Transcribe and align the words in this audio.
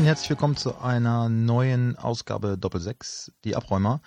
Moin, 0.00 0.06
herzlich 0.06 0.30
willkommen 0.30 0.56
zu 0.56 0.78
einer 0.78 1.28
neuen 1.28 1.94
Ausgabe 1.94 2.56
Doppel 2.56 2.80
6, 2.80 3.32
die 3.44 3.54
Abräumer. 3.54 4.00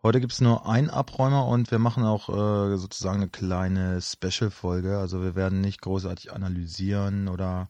Heute 0.00 0.20
gibt's 0.20 0.40
nur 0.40 0.68
einen 0.68 0.88
Abräumer 0.88 1.48
und 1.48 1.72
wir 1.72 1.80
machen 1.80 2.04
auch 2.04 2.28
äh, 2.28 2.76
sozusagen 2.76 3.16
eine 3.16 3.28
kleine 3.28 4.00
Special-Folge. 4.00 4.98
Also 4.98 5.20
wir 5.20 5.34
werden 5.34 5.60
nicht 5.60 5.82
großartig 5.82 6.32
analysieren 6.32 7.26
oder 7.26 7.68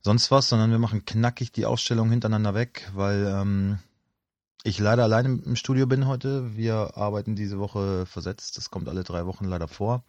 sonst 0.00 0.30
was, 0.30 0.48
sondern 0.48 0.70
wir 0.70 0.78
machen 0.78 1.04
knackig 1.04 1.52
die 1.52 1.66
Ausstellung 1.66 2.08
hintereinander 2.08 2.54
weg, 2.54 2.90
weil 2.94 3.26
ähm, 3.26 3.80
ich 4.64 4.78
leider 4.78 5.02
alleine 5.02 5.42
im 5.44 5.56
Studio 5.56 5.86
bin 5.86 6.06
heute. 6.06 6.56
Wir 6.56 6.96
arbeiten 6.96 7.36
diese 7.36 7.58
Woche 7.58 8.06
versetzt. 8.06 8.56
Das 8.56 8.70
kommt 8.70 8.88
alle 8.88 9.04
drei 9.04 9.26
Wochen 9.26 9.44
leider 9.44 9.68
vor. 9.68 10.04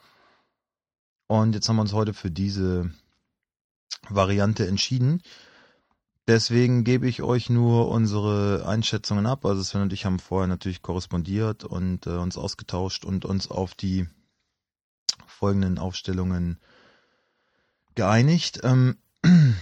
Und 1.28 1.56
jetzt 1.56 1.68
haben 1.68 1.76
wir 1.76 1.82
uns 1.82 1.92
heute 1.92 2.14
für 2.14 2.32
diese 2.32 2.90
Variante 4.08 4.66
entschieden. 4.66 5.22
Deswegen 6.30 6.84
gebe 6.84 7.08
ich 7.08 7.24
euch 7.24 7.50
nur 7.50 7.90
unsere 7.90 8.64
Einschätzungen 8.68 9.26
ab. 9.26 9.48
Also 9.48 9.64
Sven 9.64 9.82
und 9.82 9.94
ich 9.94 10.06
haben 10.06 10.20
vorher 10.20 10.46
natürlich 10.48 10.84
korrespondiert 10.84 11.64
und 11.64 12.06
äh, 12.06 12.12
uns 12.12 12.38
ausgetauscht 12.38 13.04
und 13.04 13.26
uns 13.26 13.50
auf 13.50 13.74
die 13.74 14.08
folgenden 15.26 15.80
Aufstellungen 15.80 16.60
geeinigt. 17.96 18.60
Ähm, 18.62 18.98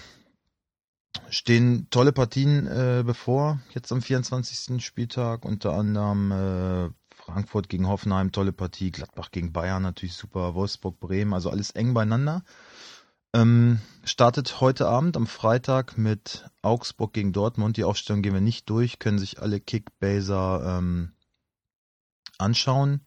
stehen 1.29 1.87
tolle 1.89 2.11
Partien 2.11 2.67
äh, 2.67 3.01
bevor, 3.05 3.61
jetzt 3.73 3.93
am 3.93 4.01
24. 4.01 4.83
Spieltag, 4.85 5.45
unter 5.45 5.71
anderem 5.71 6.31
äh, 6.33 6.89
Frankfurt 7.15 7.69
gegen 7.69 7.87
Hoffenheim, 7.87 8.33
tolle 8.33 8.51
Partie, 8.51 8.91
Gladbach 8.91 9.31
gegen 9.31 9.53
Bayern, 9.53 9.83
natürlich 9.83 10.15
super, 10.15 10.53
Wolfsburg, 10.53 10.99
Bremen, 10.99 11.33
also 11.33 11.49
alles 11.49 11.71
eng 11.71 11.93
beieinander. 11.93 12.43
Ähm, 13.33 13.79
startet 14.03 14.61
heute 14.61 14.87
Abend 14.87 15.17
am 15.17 15.27
Freitag 15.27 15.97
mit 15.97 16.49
Augsburg 16.61 17.13
gegen 17.13 17.33
Dortmund. 17.33 17.77
Die 17.77 17.83
Aufstellung 17.83 18.21
gehen 18.21 18.33
wir 18.33 18.41
nicht 18.41 18.69
durch, 18.69 18.99
können 18.99 19.19
sich 19.19 19.41
alle 19.41 19.59
Kickbaser 19.59 20.77
ähm, 20.77 21.11
anschauen. 22.37 23.01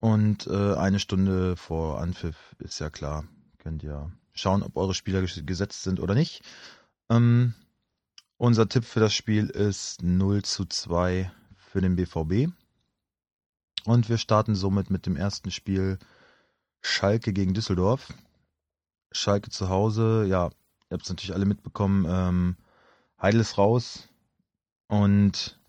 Und 0.00 0.46
äh, 0.46 0.74
eine 0.74 0.98
Stunde 0.98 1.56
vor 1.56 2.00
Anpfiff 2.00 2.54
ist 2.58 2.78
ja 2.78 2.90
klar, 2.90 3.24
könnt 3.58 3.82
ihr 3.82 4.10
schauen, 4.32 4.62
ob 4.62 4.76
eure 4.76 4.94
Spieler 4.94 5.22
gesetzt 5.22 5.82
sind 5.82 6.00
oder 6.00 6.14
nicht. 6.14 6.42
Ähm, 7.10 7.54
unser 8.36 8.68
Tipp 8.68 8.84
für 8.84 9.00
das 9.00 9.14
Spiel 9.14 9.50
ist 9.50 10.02
0 10.02 10.42
zu 10.42 10.64
2 10.64 11.30
für 11.56 11.80
den 11.80 11.96
BVB. 11.96 12.50
Und 13.84 14.08
wir 14.08 14.18
starten 14.18 14.54
somit 14.54 14.90
mit 14.90 15.06
dem 15.06 15.16
ersten 15.16 15.50
Spiel 15.50 15.98
Schalke 16.80 17.32
gegen 17.32 17.54
Düsseldorf. 17.54 18.12
Schalke 19.12 19.50
zu 19.50 19.68
Hause, 19.68 20.24
ja, 20.26 20.46
ihr 20.46 20.92
habt 20.92 21.02
es 21.02 21.08
natürlich 21.08 21.34
alle 21.34 21.46
mitbekommen, 21.46 22.06
ähm, 22.08 22.56
Heidel 23.20 23.40
ist 23.40 23.58
raus 23.58 24.08
und 24.88 25.60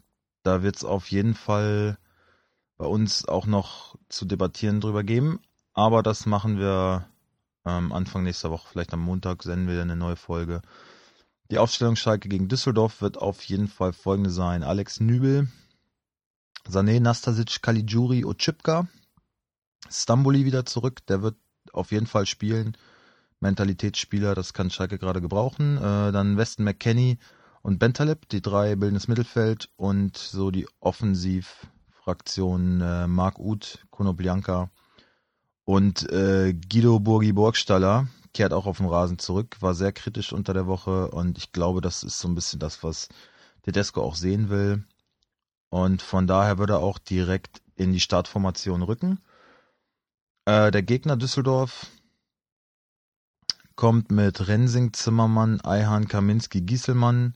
da 0.44 0.64
wird 0.64 0.78
es 0.78 0.84
auf 0.84 1.12
jeden 1.12 1.36
Fall 1.36 1.98
bei 2.78 2.86
uns 2.86 3.28
auch 3.28 3.46
noch 3.46 3.96
zu 4.10 4.26
debattieren 4.26 4.82
drüber 4.82 5.04
geben, 5.04 5.40
aber 5.74 6.04
das 6.04 6.26
machen 6.26 6.58
wir 6.58 7.08
ähm, 7.66 7.92
Anfang 7.92 8.24
nächster 8.24 8.52
Woche, 8.52 8.68
vielleicht 8.70 8.94
am 8.94 9.02
Montag 9.02 9.44
senden 9.44 9.68
wir 9.68 9.82
eine 9.82 9.96
neue 9.96 10.16
Folge. 10.16 10.62
Die 11.52 11.58
Aufstellung 11.58 11.96
Schalke 11.96 12.30
gegen 12.30 12.48
Düsseldorf 12.48 13.02
wird 13.02 13.18
auf 13.18 13.44
jeden 13.44 13.68
Fall 13.68 13.92
folgende 13.92 14.30
sein. 14.30 14.64
Alex 14.64 15.02
Nübel, 15.02 15.50
Sané, 16.68 17.00
Nastasic, 17.02 17.62
Caligiuri, 17.62 18.24
Ochipka, 18.24 18.88
Stamboli 19.90 20.46
wieder 20.46 20.66
zurück, 20.66 21.06
der 21.08 21.22
wird 21.22 21.36
auf 21.74 21.92
jeden 21.92 22.08
Fall 22.08 22.26
spielen. 22.26 22.78
Mentalitätsspieler, 23.42 24.36
das 24.36 24.54
kann 24.54 24.70
Schalke 24.70 24.98
gerade 24.98 25.22
gebrauchen. 25.22 25.78
Äh, 25.78 26.12
dann 26.12 26.38
Weston 26.38 26.66
McKenney 26.66 27.18
und 27.62 27.80
Bentaleb, 27.80 28.28
die 28.30 28.42
drei 28.42 28.76
bilden 28.76 28.96
das 28.96 29.08
Mittelfeld 29.08 29.70
und 29.76 30.18
so 30.18 30.52
die 30.52 30.68
Offensivfraktion 30.80 32.82
äh, 32.82 33.08
Marc 33.08 33.40
Uth, 33.40 33.86
Konoplyanka 33.92 34.70
und 35.66 36.10
äh, 36.12 36.54
Guido 36.54 37.00
Burgi 37.00 37.34
Burgstaller 37.34 38.08
kehrt 38.34 38.54
auch 38.54 38.66
auf 38.66 38.78
den 38.78 38.88
Rasen 38.88 39.20
zurück, 39.20 39.58
war 39.62 39.74
sehr 39.74 39.92
kritisch 39.92 40.34
unter 40.34 40.54
der 40.54 40.68
Woche 40.68 41.12
und 41.12 41.38
ich 41.38 41.52
glaube, 41.52 41.82
das 41.82 42.04
ist 42.04 42.20
so 42.20 42.28
ein 42.28 42.36
bisschen 42.36 42.60
das, 42.60 42.84
was 42.84 43.10
Tedesco 43.64 44.02
auch 44.02 44.16
sehen 44.16 44.50
will. 44.50 44.84
Und 45.70 46.02
von 46.02 46.28
daher 46.28 46.58
würde 46.58 46.74
er 46.74 46.80
auch 46.80 46.98
direkt 46.98 47.62
in 47.76 47.94
die 47.94 48.00
Startformation 48.00 48.82
rücken. 48.82 49.20
Äh, 50.46 50.72
der 50.72 50.84
Gegner 50.84 51.16
Düsseldorf 51.16 51.88
kommt 53.76 54.12
mit 54.12 54.48
Rensing, 54.48 54.94
Zimmermann, 54.94 55.62
Eihan, 55.62 56.08
Kaminski, 56.08 56.62
Gieselmann, 56.62 57.36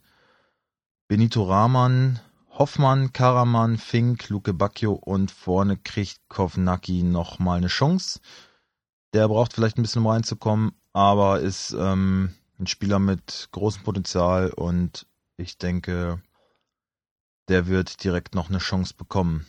Benito 1.08 1.44
Rahman, 1.44 2.20
Hoffmann, 2.50 3.12
Karaman, 3.14 3.78
Fink, 3.78 4.30
Luke 4.30 4.54
Bacchio 4.54 4.94
und 4.94 5.32
vorne 5.32 5.78
kriegt 5.78 6.20
Kovnacki 6.30 7.04
nochmal 7.04 7.58
eine 7.58 7.68
Chance. 7.68 8.20
Der 9.14 9.28
braucht 9.28 9.54
vielleicht 9.54 9.78
ein 9.78 9.82
bisschen 9.82 10.04
um 10.04 10.08
reinzukommen, 10.08 10.72
aber 10.94 11.42
ist 11.42 11.76
ähm, 11.78 12.34
ein 12.60 12.68
Spieler 12.68 13.00
mit 13.00 13.50
großem 13.52 13.84
Potenzial 13.84 14.52
und 14.52 15.06
ich 15.38 15.58
denke, 15.58 16.22
der 17.50 17.68
wird 17.68 18.04
direkt 18.04 18.36
noch 18.36 18.50
eine 18.50 18.60
Chance 18.60 18.94
bekommen. 18.98 19.46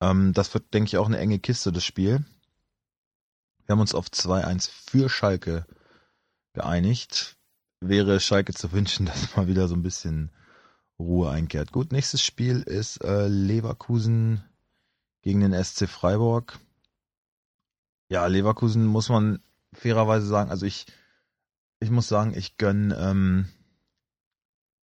Ähm, 0.00 0.32
das 0.32 0.52
wird, 0.54 0.72
denke 0.72 0.88
ich, 0.88 0.96
auch 0.96 1.06
eine 1.06 1.18
enge 1.18 1.38
Kiste, 1.38 1.72
das 1.72 1.84
Spiel. 1.84 2.24
Wir 3.66 3.72
haben 3.72 3.80
uns 3.80 3.94
auf 3.94 4.06
2-1 4.06 4.70
für 4.70 5.08
Schalke 5.08 5.66
geeinigt. 6.54 7.36
Wäre 7.80 8.18
Schalke 8.20 8.54
zu 8.54 8.72
wünschen, 8.72 9.06
dass 9.06 9.36
mal 9.36 9.46
wieder 9.46 9.68
so 9.68 9.74
ein 9.74 9.82
bisschen 9.82 10.30
Ruhe 10.98 11.30
einkehrt. 11.30 11.72
Gut, 11.72 11.92
nächstes 11.92 12.22
Spiel 12.22 12.62
ist 12.62 13.04
äh, 13.04 13.28
Leverkusen 13.28 14.42
gegen 15.22 15.40
den 15.40 15.64
SC 15.64 15.88
Freiburg. 15.88 16.58
Ja, 18.08 18.26
Leverkusen 18.26 18.86
muss 18.86 19.08
man 19.08 19.42
fairerweise 19.72 20.26
sagen, 20.26 20.50
also 20.50 20.66
ich, 20.66 20.86
ich 21.80 21.90
muss 21.90 22.08
sagen, 22.08 22.32
ich 22.36 22.56
gönne 22.56 22.94
ähm, 22.96 23.48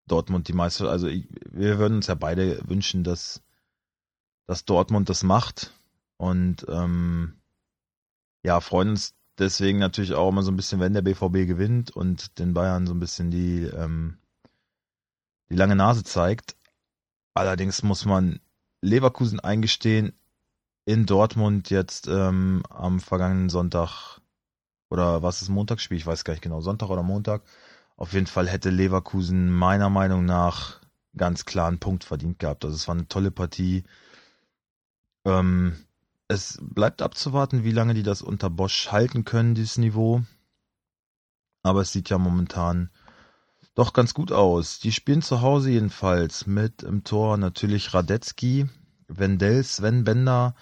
Dortmund 0.08 0.48
die 0.48 0.54
Meister. 0.54 0.90
Also 0.90 1.08
ich, 1.08 1.28
wir 1.50 1.80
würden 1.80 1.98
uns 1.98 2.08
ja 2.08 2.16
beide 2.16 2.62
wünschen, 2.68 3.04
dass, 3.04 3.42
dass 4.48 4.66
Dortmund 4.66 5.10
das 5.10 5.24
macht. 5.24 5.74
Und 6.18 6.66
ähm, 6.68 7.42
ja, 8.44 8.60
freuen 8.60 8.90
uns 8.90 9.16
deswegen 9.42 9.80
natürlich 9.80 10.14
auch 10.14 10.30
immer 10.30 10.44
so 10.44 10.52
ein 10.52 10.56
bisschen, 10.56 10.80
wenn 10.80 10.94
der 10.94 11.02
BVB 11.02 11.48
gewinnt 11.48 11.92
und 11.92 12.40
den 12.40 12.54
Bayern 12.54 12.88
so 12.88 12.94
ein 12.94 13.00
bisschen 13.00 13.32
die, 13.32 13.64
ähm, 13.64 14.18
die 15.50 15.56
lange 15.56 15.76
Nase 15.76 16.04
zeigt. 16.04 16.56
Allerdings 17.34 17.84
muss 17.84 18.06
man 18.06 18.40
Leverkusen 18.82 19.40
eingestehen, 19.40 20.14
in 20.86 21.06
Dortmund 21.06 21.70
jetzt 21.70 22.08
ähm, 22.08 22.64
am 22.70 23.00
vergangenen 23.00 23.50
Sonntag 23.50 24.20
oder 24.90 25.24
was 25.24 25.42
ist 25.42 25.50
Montagsspiel? 25.50 25.98
Ich 25.98 26.06
weiß 26.06 26.24
gar 26.24 26.34
nicht 26.34 26.44
genau, 26.44 26.62
Sonntag 26.62 26.90
oder 26.90 27.04
Montag. 27.04 27.44
Auf 27.96 28.14
jeden 28.14 28.28
Fall 28.28 28.48
hätte 28.50 28.70
Leverkusen 28.70 29.52
meiner 29.52 29.90
Meinung 29.90 30.26
nach 30.26 30.82
ganz 31.16 31.46
klar 31.46 31.68
einen 31.68 31.80
Punkt 31.80 32.04
verdient 32.04 32.40
gehabt. 32.40 32.66
Also 32.66 32.76
es 32.76 32.88
war 32.88 32.96
eine 32.96 33.08
tolle 33.08 33.32
Partie. 33.32 33.84
Ähm, 35.26 35.76
es 36.32 36.58
bleibt 36.62 37.02
abzuwarten, 37.02 37.64
wie 37.66 37.72
lange 37.72 37.94
die 37.94 38.04
das 38.04 38.22
unter 38.22 38.50
Bosch 38.50 38.92
halten 38.92 39.26
können, 39.26 39.54
dieses 39.54 39.78
Niveau. 39.78 40.24
Aber 41.62 41.82
es 41.82 41.92
sieht 41.92 42.10
ja 42.10 42.18
momentan 42.18 42.90
doch 43.76 43.94
ganz 43.94 44.14
gut 44.14 44.32
aus. 44.32 44.80
Die 44.80 44.94
spielen 44.94 45.22
zu 45.22 45.42
Hause 45.42 45.72
jedenfalls 45.72 46.48
mit 46.48 46.84
im 46.84 47.04
Tor 47.04 47.38
natürlich 47.38 47.94
Radetzky, 47.94 48.70
Wendell, 49.08 49.64
Sven 49.64 50.06
Bender, 50.06 50.56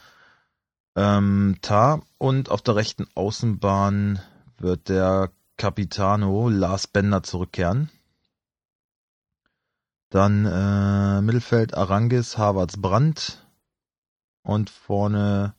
ähm, 0.96 1.58
Tar 1.62 2.02
und 2.18 2.50
auf 2.50 2.62
der 2.64 2.76
rechten 2.76 3.06
Außenbahn 3.14 4.20
wird 4.58 4.90
der 4.90 5.32
Capitano 5.58 6.50
Lars 6.50 6.88
Bender 6.88 7.22
zurückkehren. 7.22 7.92
Dann 10.10 10.46
äh, 10.46 11.22
Mittelfeld 11.22 11.76
Arangis, 11.76 12.40
Havertz, 12.40 12.78
Brandt 12.78 13.46
und 14.42 14.72
vorne 14.72 15.54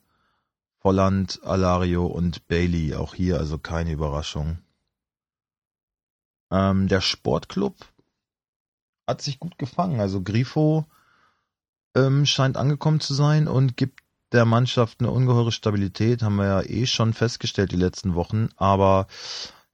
Volland, 0.80 1.40
Alario 1.44 2.06
und 2.06 2.48
Bailey. 2.48 2.94
Auch 2.94 3.14
hier 3.14 3.38
also 3.38 3.58
keine 3.58 3.92
Überraschung. 3.92 4.58
Ähm, 6.50 6.88
der 6.88 7.00
Sportclub 7.00 7.76
hat 9.06 9.22
sich 9.22 9.38
gut 9.38 9.58
gefangen. 9.58 10.00
Also 10.00 10.22
Grifo 10.22 10.86
ähm, 11.94 12.24
scheint 12.24 12.56
angekommen 12.56 13.00
zu 13.00 13.14
sein 13.14 13.46
und 13.46 13.76
gibt 13.76 14.00
der 14.32 14.44
Mannschaft 14.44 15.00
eine 15.00 15.10
ungeheure 15.10 15.52
Stabilität. 15.52 16.22
Haben 16.22 16.36
wir 16.36 16.46
ja 16.46 16.62
eh 16.62 16.86
schon 16.86 17.12
festgestellt 17.12 17.72
die 17.72 17.76
letzten 17.76 18.14
Wochen. 18.14 18.48
Aber 18.56 19.06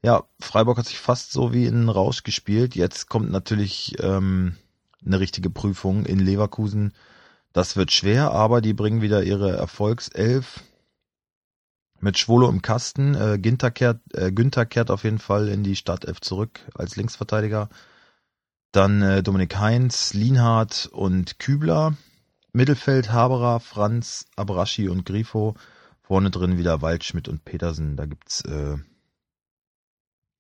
ja, 0.03 0.25
Freiburg 0.41 0.79
hat 0.79 0.87
sich 0.87 0.99
fast 0.99 1.33
so 1.33 1.53
wie 1.53 1.67
in 1.67 1.89
Rausch 1.89 2.25
gespielt. 2.25 2.75
Jetzt 2.75 3.09
kommt 3.09 3.31
natürlich 3.31 3.97
ähm, 4.03 4.57
eine 5.05 5.21
richtige 5.21 5.51
Prüfung 5.51 6.05
in 6.05 6.19
Leverkusen. 6.19 6.93
Das 7.53 7.77
wird 7.77 7.93
schwer, 7.93 8.33
aber 8.33 8.61
die 8.61 8.75
bringen 8.75 9.03
wieder 9.03 9.23
ihre 9.23 9.53
Erfolgself 9.57 10.63
mit 12.01 12.19
Schwolo 12.19 12.49
im 12.49 12.63
Kasten. 12.63 13.15
Äh, 13.15 13.39
Günther, 13.39 13.71
kehrt, 13.71 14.01
äh, 14.15 14.33
Günther 14.33 14.67
kehrt 14.67 14.91
auf 14.91 15.05
jeden 15.05 15.19
Fall 15.19 15.49
in 15.49 15.63
die 15.63 15.77
Startelf 15.77 16.21
zurück 16.21 16.61
als 16.75 16.97
Linksverteidiger. 16.97 17.69
Dann 18.73 19.03
äh, 19.03 19.23
Dominik 19.23 19.57
Heinz, 19.59 20.13
Lienhardt 20.13 20.89
und 20.93 21.39
Kübler. 21.39 21.95
Mittelfeld 22.53 23.13
Haberer, 23.13 23.61
Franz, 23.61 24.27
Abraschi 24.37 24.89
und 24.89 25.05
Grifo. 25.05 25.55
Vorne 26.03 26.31
drin 26.31 26.59
wieder 26.59 26.83
Waldschmidt 26.83 27.29
und 27.29 27.45
Petersen. 27.45 27.97
Da 27.97 28.07
gibt's 28.07 28.43
äh, 28.43 28.77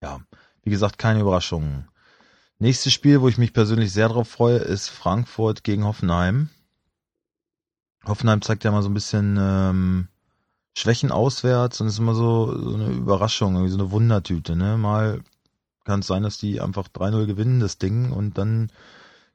ja, 0.02 0.20
wie 0.62 0.70
gesagt, 0.70 0.98
keine 0.98 1.20
Überraschungen. 1.20 1.88
Nächstes 2.58 2.92
Spiel, 2.92 3.20
wo 3.20 3.28
ich 3.28 3.38
mich 3.38 3.52
persönlich 3.52 3.92
sehr 3.92 4.08
drauf 4.08 4.28
freue, 4.28 4.58
ist 4.58 4.88
Frankfurt 4.88 5.62
gegen 5.62 5.84
Hoffenheim. 5.84 6.48
Hoffenheim 8.04 8.40
zeigt 8.40 8.64
ja 8.64 8.70
mal 8.70 8.82
so 8.82 8.88
ein 8.88 8.94
bisschen 8.94 9.36
ähm, 9.38 10.08
Schwächen 10.76 11.10
auswärts 11.10 11.80
und 11.80 11.86
ist 11.86 11.98
immer 11.98 12.14
so, 12.14 12.54
so 12.54 12.74
eine 12.74 12.90
Überraschung, 12.90 13.54
irgendwie 13.54 13.72
so 13.72 13.78
eine 13.78 13.90
Wundertüte. 13.90 14.56
Ne? 14.56 14.76
Mal 14.76 15.22
kann 15.84 16.00
es 16.00 16.06
sein, 16.06 16.22
dass 16.22 16.36
die 16.36 16.60
einfach 16.60 16.88
3-0 16.88 17.24
gewinnen, 17.24 17.60
das 17.60 17.78
Ding, 17.78 18.12
und 18.12 18.36
dann 18.36 18.70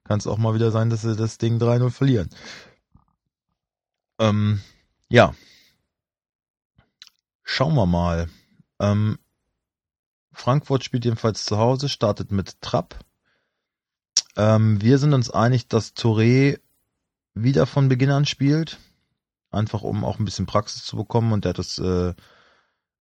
kann 0.03 0.19
es 0.19 0.27
auch 0.27 0.37
mal 0.37 0.53
wieder 0.53 0.69
sein, 0.69 0.91
dass 0.91 1.01
sie 1.01 1.15
das 1.15 1.39
Ding 1.39 1.57
3-0 1.57 1.89
verlieren. 1.89 2.29
Ähm, 4.19 4.61
ja. 5.09 5.33
Schauen 7.43 7.73
wir 7.73 7.87
mal. 7.87 8.29
Ähm, 8.79 9.17
Frankfurt 10.31 10.83
spielt 10.83 11.05
jedenfalls 11.05 11.43
zu 11.43 11.57
Hause, 11.57 11.89
startet 11.89 12.31
mit 12.31 12.61
Trapp. 12.61 13.03
Ähm, 14.35 14.79
wir 14.79 14.99
sind 14.99 15.15
uns 15.15 15.31
einig, 15.31 15.69
dass 15.69 15.95
Touré 15.95 16.59
wieder 17.33 17.65
von 17.65 17.89
Beginn 17.89 18.11
an 18.11 18.27
spielt. 18.27 18.77
Einfach 19.51 19.81
um 19.81 20.03
auch 20.03 20.19
ein 20.19 20.25
bisschen 20.25 20.45
Praxis 20.45 20.85
zu 20.85 20.95
bekommen 20.95 21.33
und 21.33 21.45
der 21.45 21.49
hat 21.49 21.59
das 21.59 21.77
äh, 21.77 22.13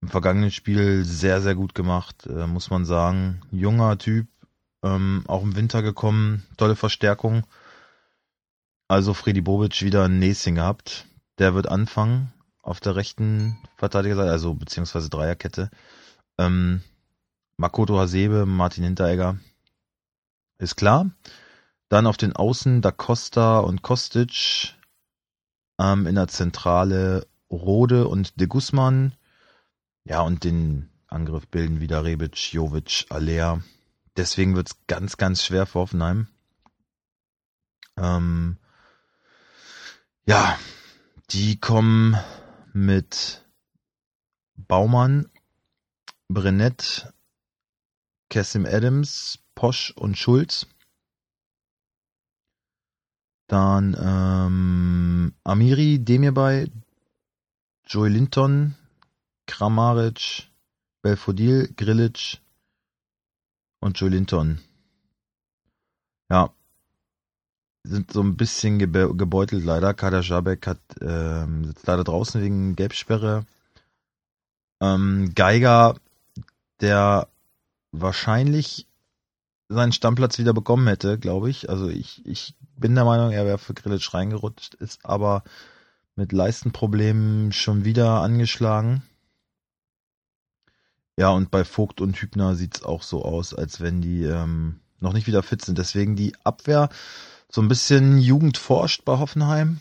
im 0.02 0.08
vergangenen 0.08 0.50
Spiel 0.50 1.04
sehr, 1.04 1.40
sehr 1.40 1.54
gut 1.54 1.74
gemacht, 1.74 2.26
äh, 2.26 2.46
muss 2.46 2.70
man 2.70 2.84
sagen. 2.84 3.40
Junger 3.50 3.98
Typ, 3.98 4.28
ähm, 4.82 5.24
auch 5.28 5.42
im 5.42 5.56
Winter 5.56 5.82
gekommen, 5.82 6.46
tolle 6.56 6.76
Verstärkung. 6.76 7.46
Also 8.88 9.14
Freddy 9.14 9.40
Bobic 9.40 9.82
wieder 9.82 10.04
ein 10.04 10.18
Näschen 10.18 10.56
gehabt. 10.56 11.06
Der 11.38 11.54
wird 11.54 11.68
anfangen 11.68 12.32
auf 12.62 12.80
der 12.80 12.96
rechten 12.96 13.58
Verteidigerseite, 13.76 14.30
also 14.30 14.54
beziehungsweise 14.54 15.08
Dreierkette. 15.08 15.70
Ähm, 16.38 16.82
Makoto 17.56 17.98
Hasebe, 17.98 18.46
Martin 18.46 18.84
Hinteregger. 18.84 19.38
Ist 20.58 20.76
klar. 20.76 21.10
Dann 21.88 22.06
auf 22.06 22.16
den 22.16 22.34
Außen 22.34 22.82
Da 22.82 22.90
Costa 22.90 23.60
und 23.60 23.82
Kostic. 23.82 24.74
Ähm, 25.80 26.06
in 26.06 26.14
der 26.14 26.28
Zentrale 26.28 27.26
Rode 27.50 28.06
und 28.06 28.38
De 28.38 28.46
Guzman. 28.46 29.14
Ja, 30.04 30.20
und 30.20 30.44
den 30.44 30.90
Angriff 31.06 31.48
bilden 31.48 31.80
wieder 31.80 32.04
Rebic, 32.04 32.52
Jovic, 32.52 33.06
Alea. 33.08 33.62
Deswegen 34.16 34.54
wird's 34.54 34.76
ganz, 34.86 35.16
ganz 35.16 35.42
schwer 35.42 35.64
für 35.64 35.80
Hoffenheim. 35.80 36.28
Ähm, 37.96 38.58
ja, 40.26 40.58
die 41.30 41.58
kommen 41.58 42.16
mit 42.72 43.44
Baumann, 44.54 45.30
Brennett, 46.28 47.12
Cassim 48.28 48.66
Adams, 48.66 49.38
Posch 49.54 49.92
und 49.96 50.18
Schulz. 50.18 50.66
Dann 53.50 53.96
ähm, 54.00 55.34
Amiri, 55.42 55.98
Demirbay, 55.98 56.70
Joey 57.84 58.10
Linton, 58.10 58.76
Kramaric, 59.48 60.48
Belfodil, 61.02 61.72
Grilic 61.76 62.38
und 63.80 63.98
Joey 63.98 64.10
Linton. 64.10 64.60
Ja, 66.30 66.54
sind 67.82 68.12
so 68.12 68.20
ein 68.22 68.36
bisschen 68.36 68.78
gebe 68.78 69.16
gebeutelt 69.16 69.64
leider. 69.64 69.94
Kader 69.94 70.20
Jabek 70.20 70.68
hat 70.68 70.80
ähm, 71.00 71.64
sitzt 71.64 71.88
leider 71.88 72.04
draußen 72.04 72.40
wegen 72.40 72.76
Gelbsperre. 72.76 73.46
Ähm, 74.80 75.32
Geiger, 75.34 75.96
der 76.80 77.26
wahrscheinlich 77.90 78.86
seinen 79.68 79.92
Stammplatz 79.92 80.38
wieder 80.38 80.52
bekommen 80.52 80.86
hätte, 80.86 81.18
glaube 81.18 81.50
ich. 81.50 81.68
Also 81.68 81.88
ich, 81.88 82.24
ich 82.24 82.54
bin 82.80 82.94
der 82.94 83.04
Meinung, 83.04 83.32
er 83.32 83.46
wäre 83.46 83.58
für 83.58 83.74
Grillitsch 83.74 84.12
reingerutscht, 84.14 84.74
ist 84.74 85.04
aber 85.04 85.44
mit 86.16 86.32
Leistenproblemen 86.32 87.52
schon 87.52 87.84
wieder 87.84 88.20
angeschlagen. 88.20 89.02
Ja, 91.16 91.30
und 91.30 91.50
bei 91.50 91.64
Vogt 91.64 92.00
und 92.00 92.16
Hübner 92.16 92.54
sieht's 92.54 92.82
auch 92.82 93.02
so 93.02 93.24
aus, 93.24 93.54
als 93.54 93.80
wenn 93.80 94.00
die 94.00 94.24
ähm, 94.24 94.80
noch 95.00 95.12
nicht 95.12 95.26
wieder 95.26 95.42
fit 95.42 95.62
sind. 95.62 95.78
Deswegen 95.78 96.16
die 96.16 96.34
Abwehr 96.44 96.88
so 97.50 97.60
ein 97.60 97.68
bisschen 97.68 98.18
Jugend 98.18 98.58
forscht 98.58 99.04
bei 99.04 99.18
Hoffenheim. 99.18 99.80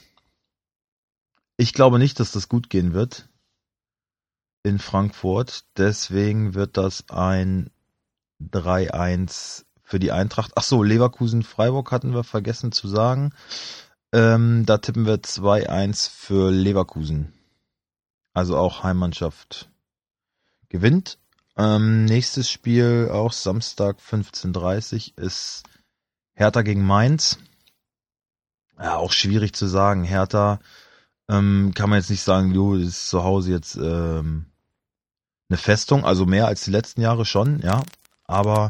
Ich 1.55 1.73
glaube 1.73 1.99
nicht, 1.99 2.19
dass 2.19 2.31
das 2.31 2.49
gut 2.49 2.69
gehen 2.69 2.93
wird 2.93 3.29
in 4.63 4.79
Frankfurt. 4.79 5.65
Deswegen 5.77 6.53
wird 6.55 6.77
das 6.77 7.09
ein 7.09 7.69
3-1 8.41 9.65
für 9.89 10.00
die 10.00 10.12
Eintracht. 10.12 10.51
Ach 10.53 10.62
so, 10.62 10.83
Leverkusen-Freiburg 10.83 11.91
hatten 11.91 12.13
wir 12.13 12.24
vergessen 12.24 12.71
zu 12.71 12.88
sagen. 12.88 13.33
Ähm, 14.13 14.63
da 14.68 14.77
tippen 14.77 15.07
wir 15.07 15.15
2-1 15.15 16.12
für 16.12 16.51
Leverkusen. 16.51 17.33
Also 18.33 18.56
auch 18.56 18.83
Heimmannschaft 18.83 19.68
gewinnt. 20.69 21.18
Ähm, 21.57 22.06
nächstes 22.06 22.51
Spiel, 22.51 23.09
auch 23.12 23.33
Samstag 23.33 23.97
15.30 24.00 25.18
ist 25.18 25.63
Hertha 26.35 26.62
gegen 26.62 26.85
Mainz. 26.85 27.39
Ja, 28.80 28.97
auch 28.97 29.12
schwierig 29.12 29.53
zu 29.53 29.65
sagen. 29.65 30.03
Hertha 30.03 30.59
ähm, 31.27 31.71
kann 31.74 31.89
man 31.89 31.97
jetzt 31.97 32.12
nicht 32.12 32.24
sagen, 32.24 32.53
jo, 32.53 32.75
ist 32.75 33.09
zu 33.09 33.24
Hause 33.24 33.51
jetzt 33.51 33.75
ähm, 33.75 34.45
eine 35.50 35.57
Festung, 35.57 36.06
also 36.06 36.27
mehr 36.27 36.45
als 36.45 36.63
die 36.63 36.71
letzten 36.71 37.01
Jahre 37.01 37.25
schon, 37.25 37.59
ja. 37.62 37.81
Aber 38.25 38.69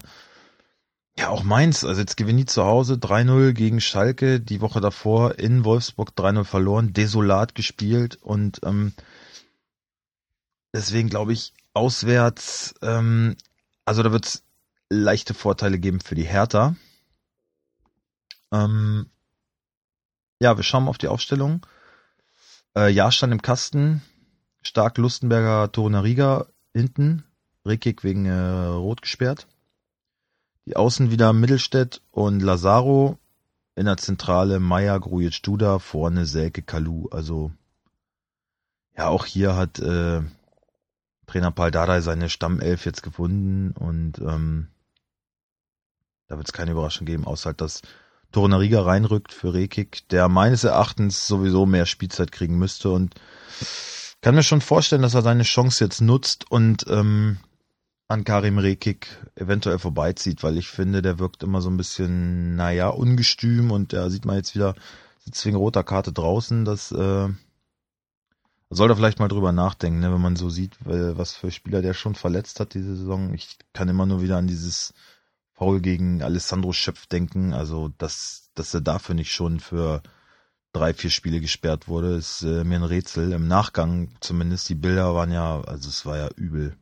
ja, 1.20 1.28
auch 1.28 1.44
Mainz, 1.44 1.84
also 1.84 2.00
jetzt 2.00 2.16
gewinnen 2.16 2.38
die 2.38 2.46
zu 2.46 2.64
Hause 2.64 2.94
3-0 2.94 3.52
gegen 3.52 3.82
Schalke, 3.82 4.40
die 4.40 4.62
Woche 4.62 4.80
davor 4.80 5.38
in 5.38 5.66
Wolfsburg 5.66 6.12
3-0 6.16 6.46
verloren, 6.46 6.94
desolat 6.94 7.56
gespielt 7.56 8.18
und 8.22 8.62
ähm, 8.64 8.94
deswegen 10.74 11.10
glaube 11.10 11.34
ich, 11.34 11.54
auswärts, 11.74 12.74
ähm, 12.82 13.36
also 13.84 14.02
da 14.02 14.14
wird 14.14 14.28
es 14.28 14.44
leichte 14.90 15.34
Vorteile 15.34 15.78
geben 15.78 16.00
für 16.00 16.16
die 16.16 16.24
Hertha. 16.24 16.76
Ähm, 18.54 19.08
ja, 20.40 20.56
wir 20.56 20.64
schauen 20.64 20.88
auf 20.88 20.98
die 20.98 21.10
Aufstellung. 21.10 21.66
Äh, 22.78 22.92
Jahrstand 22.92 23.34
im 23.34 23.42
Kasten, 23.42 24.02
stark 24.62 24.98
Lustenberger, 24.98 25.70
Torunariga 25.70 26.48
hinten, 26.74 27.26
Rekik 27.66 28.06
wegen 28.06 28.26
äh, 28.26 28.68
Rot 28.68 29.02
gesperrt. 29.02 29.48
Die 30.66 30.76
Außen 30.76 31.12
wieder 31.12 31.34
Mittelstädt 31.34 32.02
und 32.12 32.42
Lazaro. 32.42 33.18
In 33.76 33.86
der 33.86 33.98
Zentrale 33.98 34.60
Meier, 34.60 35.00
Grujic, 35.00 35.42
Duda, 35.42 35.80
vorne 35.80 36.26
Selke, 36.26 36.62
Kalu. 36.62 37.08
Also 37.12 37.52
ja, 38.98 39.08
auch 39.08 39.26
hier 39.26 39.56
hat 39.56 39.80
äh, 39.80 40.22
Trainer 41.26 41.52
Paul 41.52 41.72
Dardai 41.72 42.02
seine 42.02 42.30
Stammelf 42.30 42.86
jetzt 42.86 43.04
gefunden 43.04 43.72
und 43.72 44.18
ähm, 44.20 44.68
da 46.28 46.38
wird 46.38 46.48
es 46.48 46.54
keine 46.54 46.72
Überraschung 46.72 47.06
geben, 47.06 47.26
außer 47.26 47.48
halt, 47.48 47.62
dass 47.62 47.82
Torunariga 48.32 48.82
reinrückt 48.82 49.34
für 49.34 49.54
Rekik, 49.54 50.08
der 50.10 50.28
meines 50.28 50.64
Erachtens 50.64 51.28
sowieso 51.28 51.66
mehr 51.66 51.86
Spielzeit 51.86 52.32
kriegen 52.32 52.58
müsste 52.58 52.90
und 52.90 53.16
kann 54.22 54.36
mir 54.36 54.44
schon 54.44 54.62
vorstellen, 54.62 55.02
dass 55.02 55.14
er 55.14 55.22
seine 55.22 55.44
Chance 55.44 55.84
jetzt 55.84 56.02
nutzt 56.02 56.50
und 56.52 56.86
ähm, 56.90 57.38
an 58.10 58.24
Karim 58.24 58.58
Rekik 58.58 59.08
eventuell 59.36 59.78
vorbeizieht, 59.78 60.44
weil 60.44 60.58
ich 60.58 60.68
finde, 60.68 61.02
der 61.04 61.20
wirkt 61.20 61.44
immer 61.44 61.62
so 61.62 61.70
ein 61.70 61.78
bisschen, 61.78 62.56
naja, 62.56 62.90
ungestüm 62.90 63.72
und 63.72 63.94
da 63.94 64.10
sieht 64.10 64.26
man 64.26 64.36
jetzt 64.36 64.56
wieder, 64.56 64.76
sitzt 65.20 65.46
wegen 65.46 65.56
roter 65.56 65.84
Karte 65.84 66.12
draußen, 66.12 66.66
das 66.66 66.92
äh, 66.92 67.30
soll 68.72 68.90
er 68.90 68.96
vielleicht 68.96 69.20
mal 69.20 69.28
drüber 69.28 69.52
nachdenken, 69.52 70.00
ne, 70.00 70.12
wenn 70.12 70.22
man 70.22 70.36
so 70.36 70.50
sieht, 70.50 70.76
was 70.84 71.34
für 71.34 71.52
Spieler 71.52 71.84
der 71.84 71.94
schon 71.94 72.16
verletzt 72.16 72.60
hat 72.60 72.74
diese 72.74 72.96
Saison. 72.96 73.34
Ich 73.36 73.58
kann 73.74 73.90
immer 73.90 74.08
nur 74.08 74.24
wieder 74.24 74.38
an 74.38 74.48
dieses 74.48 74.94
Foul 75.54 75.80
gegen 75.80 76.24
Alessandro 76.24 76.74
Schöpf 76.74 77.06
denken, 77.06 77.54
also 77.54 77.90
dass, 78.00 78.50
dass 78.56 78.74
er 78.74 78.82
dafür 78.82 79.14
nicht 79.14 79.32
schon 79.32 79.60
für 79.60 80.02
drei, 80.74 80.96
vier 80.96 81.12
Spiele 81.12 81.42
gesperrt 81.42 81.88
wurde, 81.88 82.16
ist 82.16 82.42
äh, 82.42 82.64
mir 82.64 82.78
ein 82.78 82.84
Rätsel. 82.84 83.34
Im 83.34 83.48
Nachgang 83.48 84.10
zumindest, 84.20 84.68
die 84.70 84.76
Bilder 84.76 85.14
waren 85.14 85.32
ja, 85.32 85.62
also 85.62 85.90
es 85.90 86.06
war 86.08 86.18
ja 86.18 86.30
übel. 86.36 86.76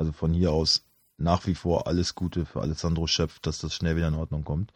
Also 0.00 0.12
von 0.12 0.32
hier 0.32 0.50
aus 0.50 0.86
nach 1.18 1.46
wie 1.46 1.54
vor 1.54 1.86
alles 1.86 2.14
Gute 2.14 2.46
für 2.46 2.62
Alessandro 2.62 3.06
Schöpf, 3.06 3.38
dass 3.40 3.58
das 3.58 3.74
schnell 3.74 3.96
wieder 3.96 4.08
in 4.08 4.14
Ordnung 4.14 4.44
kommt. 4.44 4.72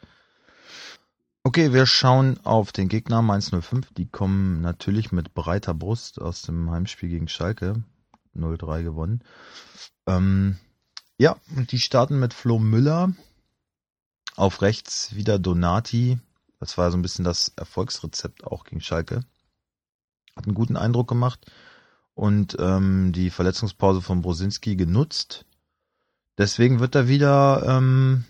Okay, 1.43 1.73
wir 1.73 1.87
schauen 1.87 2.39
auf 2.45 2.73
den 2.73 2.89
Gegner 2.89 3.23
Mainz 3.23 3.51
05. 3.51 3.95
Die 3.95 4.05
kommen 4.05 4.61
natürlich 4.61 5.13
mit 5.13 5.33
breiter 5.33 5.73
Brust 5.73 6.21
aus 6.21 6.43
dem 6.43 6.71
Heimspiel 6.71 7.09
gegen 7.09 7.29
Schalke. 7.29 7.83
0-3 8.37 8.83
gewonnen. 8.83 9.25
Ähm, 10.07 10.59
ja, 11.17 11.37
die 11.49 11.81
starten 11.81 12.21
mit 12.21 12.35
Flo 12.35 12.59
Müller. 12.59 13.15
Auf 14.37 14.61
rechts 14.61 15.15
wieder 15.15 15.39
Donati. 15.39 16.19
Das 16.61 16.77
war 16.77 16.91
so 16.91 16.99
ein 16.99 17.03
bisschen 17.03 17.25
das 17.25 17.49
Erfolgsrezept 17.57 18.45
auch 18.45 18.65
gegen 18.65 18.83
Schalke. 18.83 19.25
Hat 20.37 20.45
einen 20.45 20.55
guten 20.55 20.77
Eindruck 20.77 21.09
gemacht 21.09 21.51
und 22.15 22.57
ähm, 22.61 23.13
die 23.13 23.31
Verletzungspause 23.31 24.01
von 24.01 24.23
Brosinski 24.23 24.77
genutzt. 24.77 25.45
Deswegen 26.39 26.81
wird 26.81 26.95
er 26.95 27.09
wieder 27.09 27.65
ähm, 27.67 28.25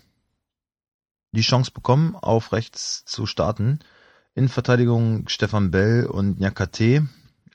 die 1.31 1.41
Chance 1.41 1.71
bekommen, 1.71 2.15
auf 2.15 2.51
rechts 2.51 3.05
zu 3.05 3.25
starten. 3.25 3.79
In 4.33 4.49
Verteidigung 4.49 5.27
Stefan 5.27 5.71
Bell 5.71 6.05
und 6.05 6.39
Nyakate. 6.39 7.07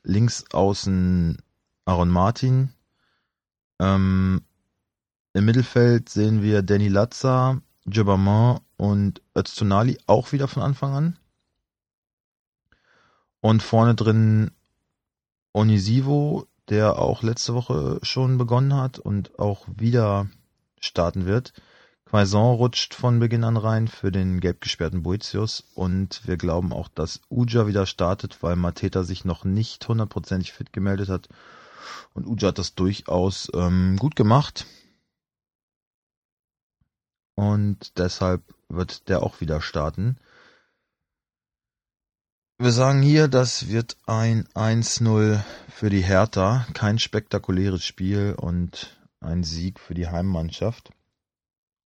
Links 0.03 0.45
außen 0.51 1.37
Aaron 1.85 2.09
Martin. 2.09 2.73
Ähm, 3.79 4.41
Im 5.33 5.45
Mittelfeld 5.45 6.09
sehen 6.09 6.41
wir 6.41 6.63
Danny 6.63 6.87
Latza, 6.87 7.61
Jabaman 7.85 8.61
und 8.77 9.21
Öztunali 9.37 9.99
auch 10.07 10.31
wieder 10.31 10.47
von 10.47 10.63
Anfang 10.63 10.93
an. 10.93 11.19
Und 13.41 13.63
vorne 13.63 13.95
drin 13.95 14.51
Onisivo, 15.53 16.47
der 16.69 16.99
auch 16.99 17.23
letzte 17.23 17.53
Woche 17.53 17.99
schon 18.03 18.37
begonnen 18.37 18.75
hat 18.75 18.99
und 18.99 19.37
auch 19.39 19.67
wieder 19.75 20.29
starten 20.79 21.25
wird. 21.25 21.53
Quaison 22.05 22.55
rutscht 22.55 22.93
von 22.93 23.19
Beginn 23.19 23.43
an 23.43 23.55
rein 23.55 23.87
für 23.87 24.11
den 24.11 24.41
gelb 24.41 24.59
gesperrten 24.61 25.03
Boetius 25.03 25.63
und 25.75 26.27
wir 26.27 26.35
glauben 26.37 26.73
auch, 26.73 26.89
dass 26.89 27.21
Uja 27.29 27.67
wieder 27.67 27.85
startet, 27.85 28.43
weil 28.43 28.57
Mateta 28.57 29.03
sich 29.03 29.23
noch 29.23 29.45
nicht 29.45 29.87
hundertprozentig 29.87 30.51
fit 30.51 30.73
gemeldet 30.73 31.07
hat 31.07 31.29
und 32.13 32.27
Uja 32.27 32.49
hat 32.49 32.57
das 32.57 32.75
durchaus 32.75 33.49
ähm, 33.53 33.95
gut 33.97 34.17
gemacht 34.17 34.65
und 37.35 37.97
deshalb 37.97 38.43
wird 38.67 39.07
der 39.07 39.23
auch 39.23 39.41
wieder 39.41 39.61
starten. 39.61 40.17
Wir 42.61 42.71
sagen 42.71 43.01
hier, 43.01 43.27
das 43.27 43.69
wird 43.69 43.97
ein 44.05 44.47
1-0 44.49 45.41
für 45.69 45.89
die 45.89 46.03
Hertha. 46.03 46.67
Kein 46.75 46.99
spektakuläres 46.99 47.83
Spiel 47.83 48.35
und 48.37 48.95
ein 49.19 49.43
Sieg 49.43 49.79
für 49.79 49.95
die 49.95 50.07
Heimmannschaft. 50.09 50.91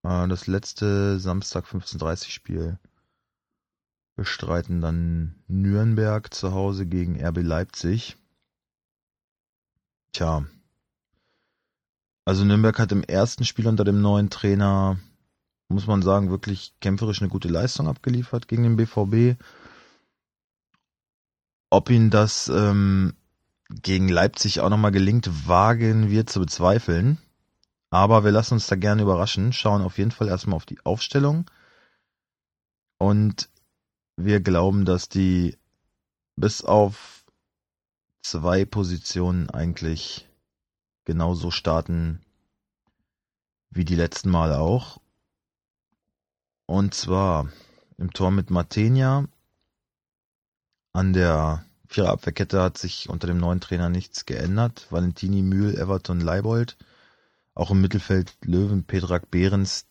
Äh, 0.02 0.28
das 0.28 0.46
letzte 0.46 1.18
Samstag 1.18 1.64
15.30 1.64 2.28
Spiel 2.28 2.78
bestreiten 4.16 4.82
dann 4.82 5.36
Nürnberg 5.48 6.34
zu 6.34 6.52
Hause 6.52 6.84
gegen 6.84 7.24
RB 7.24 7.38
Leipzig. 7.38 8.18
Tja. 10.12 10.44
Also 12.26 12.44
Nürnberg 12.44 12.78
hat 12.78 12.92
im 12.92 13.02
ersten 13.02 13.46
Spiel 13.46 13.66
unter 13.66 13.84
dem 13.84 14.02
neuen 14.02 14.28
Trainer, 14.28 14.98
muss 15.68 15.86
man 15.86 16.02
sagen, 16.02 16.28
wirklich 16.28 16.74
kämpferisch 16.80 17.22
eine 17.22 17.30
gute 17.30 17.48
Leistung 17.48 17.88
abgeliefert 17.88 18.46
gegen 18.46 18.64
den 18.64 18.76
BVB 18.76 19.40
ob 21.76 21.90
ihn 21.90 22.08
das 22.08 22.48
ähm, 22.48 23.12
gegen 23.68 24.08
Leipzig 24.08 24.60
auch 24.60 24.70
nochmal 24.70 24.92
gelingt, 24.92 25.46
wagen 25.46 26.08
wir 26.08 26.26
zu 26.26 26.40
bezweifeln. 26.40 27.18
Aber 27.90 28.24
wir 28.24 28.30
lassen 28.30 28.54
uns 28.54 28.66
da 28.66 28.76
gerne 28.76 29.02
überraschen, 29.02 29.52
schauen 29.52 29.82
auf 29.82 29.98
jeden 29.98 30.10
Fall 30.10 30.28
erstmal 30.28 30.56
auf 30.56 30.64
die 30.64 30.80
Aufstellung. 30.86 31.50
Und 32.96 33.50
wir 34.16 34.40
glauben, 34.40 34.86
dass 34.86 35.10
die 35.10 35.58
bis 36.34 36.64
auf 36.64 37.26
zwei 38.22 38.64
Positionen 38.64 39.50
eigentlich 39.50 40.26
genauso 41.04 41.50
starten 41.50 42.22
wie 43.68 43.84
die 43.84 43.96
letzten 43.96 44.30
Male 44.30 44.58
auch. 44.58 44.98
Und 46.64 46.94
zwar 46.94 47.50
im 47.98 48.14
Tor 48.14 48.30
mit 48.30 48.48
Matenia, 48.48 49.28
an 50.94 51.12
der 51.12 51.65
Viererabwehrkette 51.88 52.60
hat 52.62 52.78
sich 52.78 53.08
unter 53.08 53.26
dem 53.26 53.38
neuen 53.38 53.60
Trainer 53.60 53.88
nichts 53.88 54.26
geändert. 54.26 54.86
Valentini, 54.90 55.42
Mühl, 55.42 55.76
Everton, 55.76 56.20
Leibold. 56.20 56.76
Auch 57.54 57.70
im 57.70 57.80
Mittelfeld 57.80 58.36
Löwen, 58.42 58.84
Petrak, 58.84 59.30
Behrens. 59.30 59.86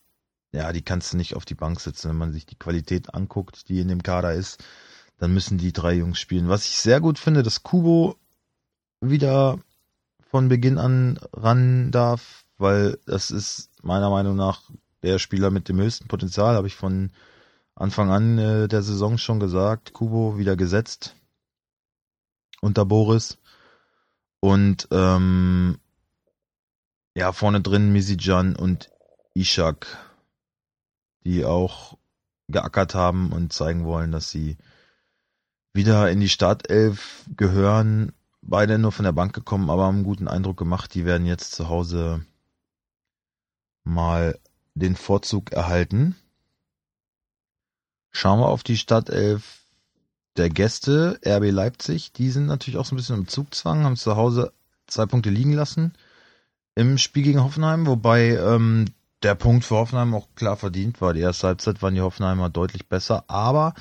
Ja, 0.52 0.72
die 0.72 0.82
kannst 0.82 1.12
du 1.12 1.16
nicht 1.16 1.34
auf 1.34 1.44
die 1.44 1.54
Bank 1.54 1.80
setzen. 1.80 2.10
Wenn 2.10 2.16
man 2.16 2.32
sich 2.32 2.46
die 2.46 2.58
Qualität 2.58 3.14
anguckt, 3.14 3.68
die 3.68 3.80
in 3.80 3.88
dem 3.88 4.02
Kader 4.02 4.34
ist, 4.34 4.62
dann 5.18 5.34
müssen 5.34 5.58
die 5.58 5.72
drei 5.72 5.94
Jungs 5.94 6.18
spielen. 6.18 6.48
Was 6.48 6.66
ich 6.66 6.78
sehr 6.78 7.00
gut 7.00 7.18
finde, 7.18 7.42
dass 7.42 7.62
Kubo 7.62 8.16
wieder 9.00 9.58
von 10.30 10.48
Beginn 10.48 10.78
an 10.78 11.18
ran 11.32 11.90
darf, 11.90 12.44
weil 12.58 12.98
das 13.06 13.30
ist 13.30 13.70
meiner 13.82 14.10
Meinung 14.10 14.36
nach 14.36 14.62
der 15.02 15.18
Spieler 15.18 15.50
mit 15.50 15.68
dem 15.68 15.78
höchsten 15.78 16.08
Potenzial, 16.08 16.54
habe 16.54 16.66
ich 16.66 16.74
von 16.74 17.10
Anfang 17.74 18.10
an 18.10 18.38
äh, 18.38 18.68
der 18.68 18.82
Saison 18.82 19.18
schon 19.18 19.40
gesagt, 19.40 19.92
Kubo 19.92 20.38
wieder 20.38 20.56
gesetzt 20.56 21.14
unter 22.60 22.84
Boris. 22.84 23.38
Und 24.40 24.88
ähm, 24.90 25.78
ja, 27.14 27.32
vorne 27.32 27.60
drin 27.60 27.92
Misijan 27.92 28.54
und 28.56 28.90
Ishak, 29.34 29.86
die 31.24 31.44
auch 31.44 31.96
geackert 32.48 32.94
haben 32.94 33.32
und 33.32 33.52
zeigen 33.52 33.84
wollen, 33.84 34.12
dass 34.12 34.30
sie 34.30 34.56
wieder 35.72 36.10
in 36.10 36.20
die 36.20 36.28
Startelf 36.28 37.24
gehören. 37.36 38.12
Beide 38.42 38.78
nur 38.78 38.92
von 38.92 39.04
der 39.04 39.12
Bank 39.12 39.34
gekommen, 39.34 39.70
aber 39.70 39.84
haben 39.84 39.96
einen 39.96 40.04
guten 40.04 40.28
Eindruck 40.28 40.56
gemacht. 40.56 40.94
Die 40.94 41.04
werden 41.04 41.26
jetzt 41.26 41.52
zu 41.52 41.68
Hause 41.68 42.24
mal 43.82 44.38
den 44.74 44.94
Vorzug 44.94 45.52
erhalten. 45.52 46.16
Schauen 48.12 48.40
wir 48.40 48.48
auf 48.48 48.62
die 48.62 48.76
Stadtelf 48.76 49.65
der 50.36 50.50
Gäste, 50.50 51.18
RB 51.26 51.50
Leipzig. 51.50 52.12
Die 52.12 52.30
sind 52.30 52.46
natürlich 52.46 52.78
auch 52.78 52.86
so 52.86 52.94
ein 52.94 52.98
bisschen 52.98 53.16
im 53.16 53.28
Zugzwang, 53.28 53.84
haben 53.84 53.96
zu 53.96 54.16
Hause 54.16 54.52
zwei 54.86 55.06
Punkte 55.06 55.30
liegen 55.30 55.52
lassen 55.52 55.92
im 56.76 56.98
Spiel 56.98 57.24
gegen 57.24 57.42
Hoffenheim, 57.42 57.86
wobei 57.86 58.36
ähm, 58.36 58.84
der 59.22 59.34
Punkt 59.34 59.64
für 59.64 59.76
Hoffenheim 59.76 60.14
auch 60.14 60.28
klar 60.36 60.56
verdient 60.56 61.00
war. 61.00 61.14
Die 61.14 61.20
erste 61.20 61.48
Halbzeit 61.48 61.82
waren 61.82 61.94
die 61.94 62.02
Hoffenheimer 62.02 62.50
deutlich 62.50 62.86
besser, 62.86 63.24
aber 63.28 63.74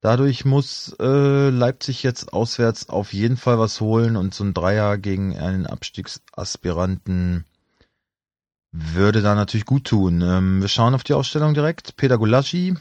dadurch 0.00 0.44
muss 0.44 0.94
äh, 1.00 1.48
Leipzig 1.50 2.02
jetzt 2.02 2.32
auswärts 2.32 2.88
auf 2.88 3.12
jeden 3.12 3.36
Fall 3.36 3.58
was 3.58 3.80
holen 3.80 4.16
und 4.16 4.34
so 4.34 4.44
ein 4.44 4.54
Dreier 4.54 4.98
gegen 4.98 5.36
einen 5.38 5.66
Abstiegsaspiranten 5.66 7.44
würde 8.72 9.22
da 9.22 9.34
natürlich 9.34 9.64
gut 9.64 9.84
tun. 9.84 10.20
Ähm, 10.20 10.60
wir 10.60 10.68
schauen 10.68 10.94
auf 10.94 11.04
die 11.04 11.14
Ausstellung 11.14 11.54
direkt. 11.54 11.96
Peter 11.96 12.18
Gulaschi, 12.18 12.74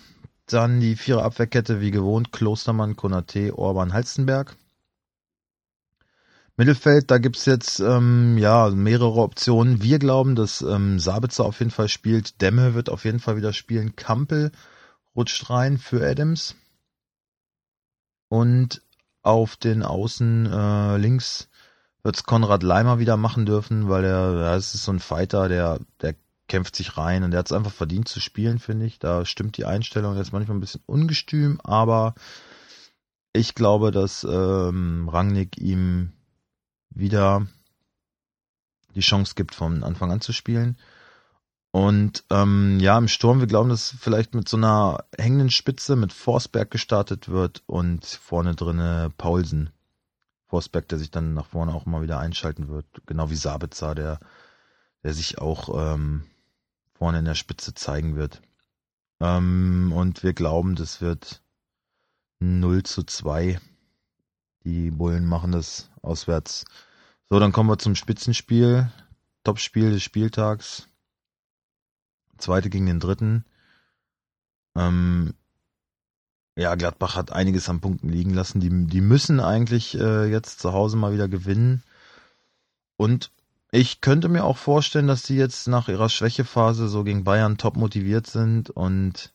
dann 0.53 0.79
die 0.79 0.95
Viererabwehrkette 0.95 1.81
wie 1.81 1.91
gewohnt, 1.91 2.31
Klostermann, 2.31 2.95
Konate, 2.95 3.57
Orban, 3.57 3.93
Halstenberg. 3.93 4.55
Mittelfeld, 6.57 7.11
da 7.11 7.17
gibt's 7.17 7.45
jetzt 7.45 7.79
ähm, 7.81 8.37
ja 8.37 8.69
mehrere 8.69 9.21
Optionen. 9.21 9.81
Wir 9.81 9.99
glauben, 9.99 10.35
dass 10.35 10.61
ähm, 10.61 10.99
Sabitzer 10.99 11.43
auf 11.43 11.59
jeden 11.59 11.71
Fall 11.71 11.89
spielt, 11.89 12.41
Demme 12.41 12.75
wird 12.75 12.89
auf 12.89 13.03
jeden 13.03 13.19
Fall 13.19 13.35
wieder 13.35 13.51
spielen, 13.51 13.95
Kampel 13.95 14.51
rutscht 15.15 15.49
rein 15.49 15.77
für 15.77 16.07
Adams. 16.07 16.55
Und 18.29 18.81
auf 19.21 19.55
den 19.57 19.83
Außen 19.83 20.45
äh, 20.45 20.97
links 20.97 21.49
wird's 22.03 22.23
Konrad 22.23 22.63
Leimer 22.63 22.99
wieder 22.99 23.17
machen 23.17 23.45
dürfen, 23.45 23.89
weil 23.89 24.05
er, 24.05 24.39
ja, 24.39 24.55
es 24.55 24.75
ist 24.75 24.85
so 24.85 24.91
ein 24.91 24.99
Fighter, 24.99 25.49
der, 25.49 25.79
der 26.01 26.15
kämpft 26.47 26.75
sich 26.75 26.97
rein 26.97 27.23
und 27.23 27.33
er 27.33 27.39
hat 27.39 27.47
es 27.47 27.51
einfach 27.51 27.71
verdient 27.71 28.07
zu 28.07 28.19
spielen, 28.19 28.59
finde 28.59 28.85
ich. 28.85 28.99
Da 28.99 29.25
stimmt 29.25 29.57
die 29.57 29.65
Einstellung 29.65 30.15
jetzt 30.15 30.33
manchmal 30.33 30.57
ein 30.57 30.61
bisschen 30.61 30.83
ungestüm, 30.85 31.59
aber 31.63 32.15
ich 33.33 33.55
glaube, 33.55 33.91
dass 33.91 34.23
ähm, 34.23 35.09
Rangnick 35.09 35.57
ihm 35.57 36.13
wieder 36.89 37.47
die 38.95 39.01
Chance 39.01 39.33
gibt, 39.35 39.53
von 39.53 39.83
Anfang 39.83 40.11
an 40.11 40.21
zu 40.21 40.31
spielen. 40.31 40.77
Und 41.71 42.23
ähm, 42.29 42.79
ja, 42.79 42.97
im 42.97 43.09
Sturm, 43.09 43.41
wir 43.41 43.47
glauben, 43.47 43.69
dass 43.69 43.93
vielleicht 43.99 44.33
mit 44.33 44.47
so 44.47 44.55
einer 44.55 45.03
hängenden 45.17 45.49
Spitze 45.49 45.97
mit 45.97 46.13
Forsberg 46.13 46.71
gestartet 46.71 47.27
wird 47.27 47.63
und 47.65 48.05
vorne 48.05 48.55
drinne 48.55 49.11
Paulsen. 49.17 49.71
Forsberg, 50.47 50.87
der 50.87 50.99
sich 50.99 51.11
dann 51.11 51.33
nach 51.33 51.47
vorne 51.47 51.73
auch 51.73 51.85
mal 51.85 52.01
wieder 52.01 52.19
einschalten 52.19 52.69
wird, 52.69 52.85
genau 53.05 53.29
wie 53.29 53.35
Sabitzer, 53.35 53.93
der, 53.93 54.19
der 55.03 55.13
sich 55.13 55.39
auch 55.39 55.93
ähm, 55.93 56.23
vorne 56.97 57.19
in 57.19 57.25
der 57.25 57.35
Spitze 57.35 57.73
zeigen 57.73 58.15
wird. 58.15 58.41
Ähm, 59.19 59.93
und 59.95 60.23
wir 60.23 60.33
glauben, 60.33 60.75
das 60.75 61.01
wird 61.01 61.41
0 62.39 62.83
zu 62.83 63.03
2. 63.03 63.59
Die 64.63 64.91
Bullen 64.91 65.25
machen 65.25 65.51
das 65.51 65.89
auswärts. 66.01 66.65
So, 67.29 67.39
dann 67.39 67.51
kommen 67.51 67.69
wir 67.69 67.77
zum 67.77 67.95
Spitzenspiel. 67.95 68.91
Topspiel 69.43 69.91
des 69.91 70.03
Spieltags. 70.03 70.87
Zweite 72.37 72.69
gegen 72.69 72.87
den 72.87 72.99
dritten. 72.99 73.45
Ähm, 74.75 75.33
ja, 76.57 76.75
Gladbach 76.75 77.15
hat 77.15 77.31
einiges 77.31 77.69
an 77.69 77.81
Punkten 77.81 78.09
liegen 78.09 78.33
lassen. 78.33 78.59
Die, 78.59 78.87
die 78.87 79.01
müssen 79.01 79.39
eigentlich 79.39 79.97
äh, 79.99 80.25
jetzt 80.25 80.59
zu 80.59 80.73
Hause 80.73 80.97
mal 80.97 81.13
wieder 81.13 81.27
gewinnen. 81.27 81.83
Und 82.97 83.31
ich 83.75 84.01
könnte 84.01 84.29
mir 84.29 84.43
auch 84.43 84.57
vorstellen, 84.57 85.07
dass 85.07 85.23
die 85.23 85.35
jetzt 85.35 85.67
nach 85.67 85.87
ihrer 85.89 86.09
Schwächephase 86.09 86.87
so 86.87 87.03
gegen 87.03 87.23
Bayern 87.23 87.57
top 87.57 87.77
motiviert 87.77 88.27
sind 88.27 88.69
und 88.69 89.33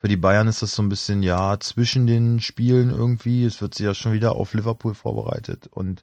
Für 0.00 0.08
die 0.08 0.16
Bayern 0.16 0.48
ist 0.48 0.62
das 0.62 0.74
so 0.74 0.82
ein 0.82 0.88
bisschen, 0.88 1.22
ja, 1.22 1.58
zwischen 1.60 2.06
den 2.06 2.40
Spielen 2.40 2.90
irgendwie. 2.90 3.44
Es 3.44 3.60
wird 3.62 3.74
sich 3.74 3.84
ja 3.86 3.94
schon 3.94 4.12
wieder 4.12 4.32
auf 4.34 4.52
Liverpool 4.54 4.94
vorbereitet 4.94 5.68
und 5.68 6.02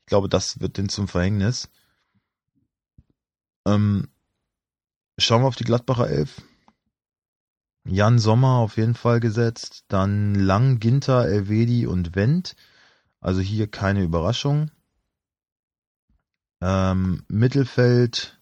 ich 0.00 0.06
glaube, 0.06 0.28
das 0.28 0.60
wird 0.60 0.78
denen 0.78 0.88
zum 0.88 1.08
Verhängnis. 1.08 1.68
Ähm, 3.66 4.08
schauen 5.18 5.42
wir 5.42 5.48
auf 5.48 5.56
die 5.56 5.64
Gladbacher 5.64 6.08
Elf. 6.08 6.42
Jan 7.84 8.18
Sommer 8.20 8.58
auf 8.58 8.76
jeden 8.76 8.94
Fall 8.94 9.18
gesetzt. 9.20 9.84
Dann 9.88 10.34
Lang, 10.36 10.78
Ginter, 10.78 11.26
Elvedi 11.26 11.86
und 11.86 12.14
Wendt. 12.14 12.54
Also 13.20 13.40
hier 13.40 13.68
keine 13.68 14.02
Überraschung. 14.02 14.70
Ähm, 16.64 17.24
Mittelfeld 17.26 18.40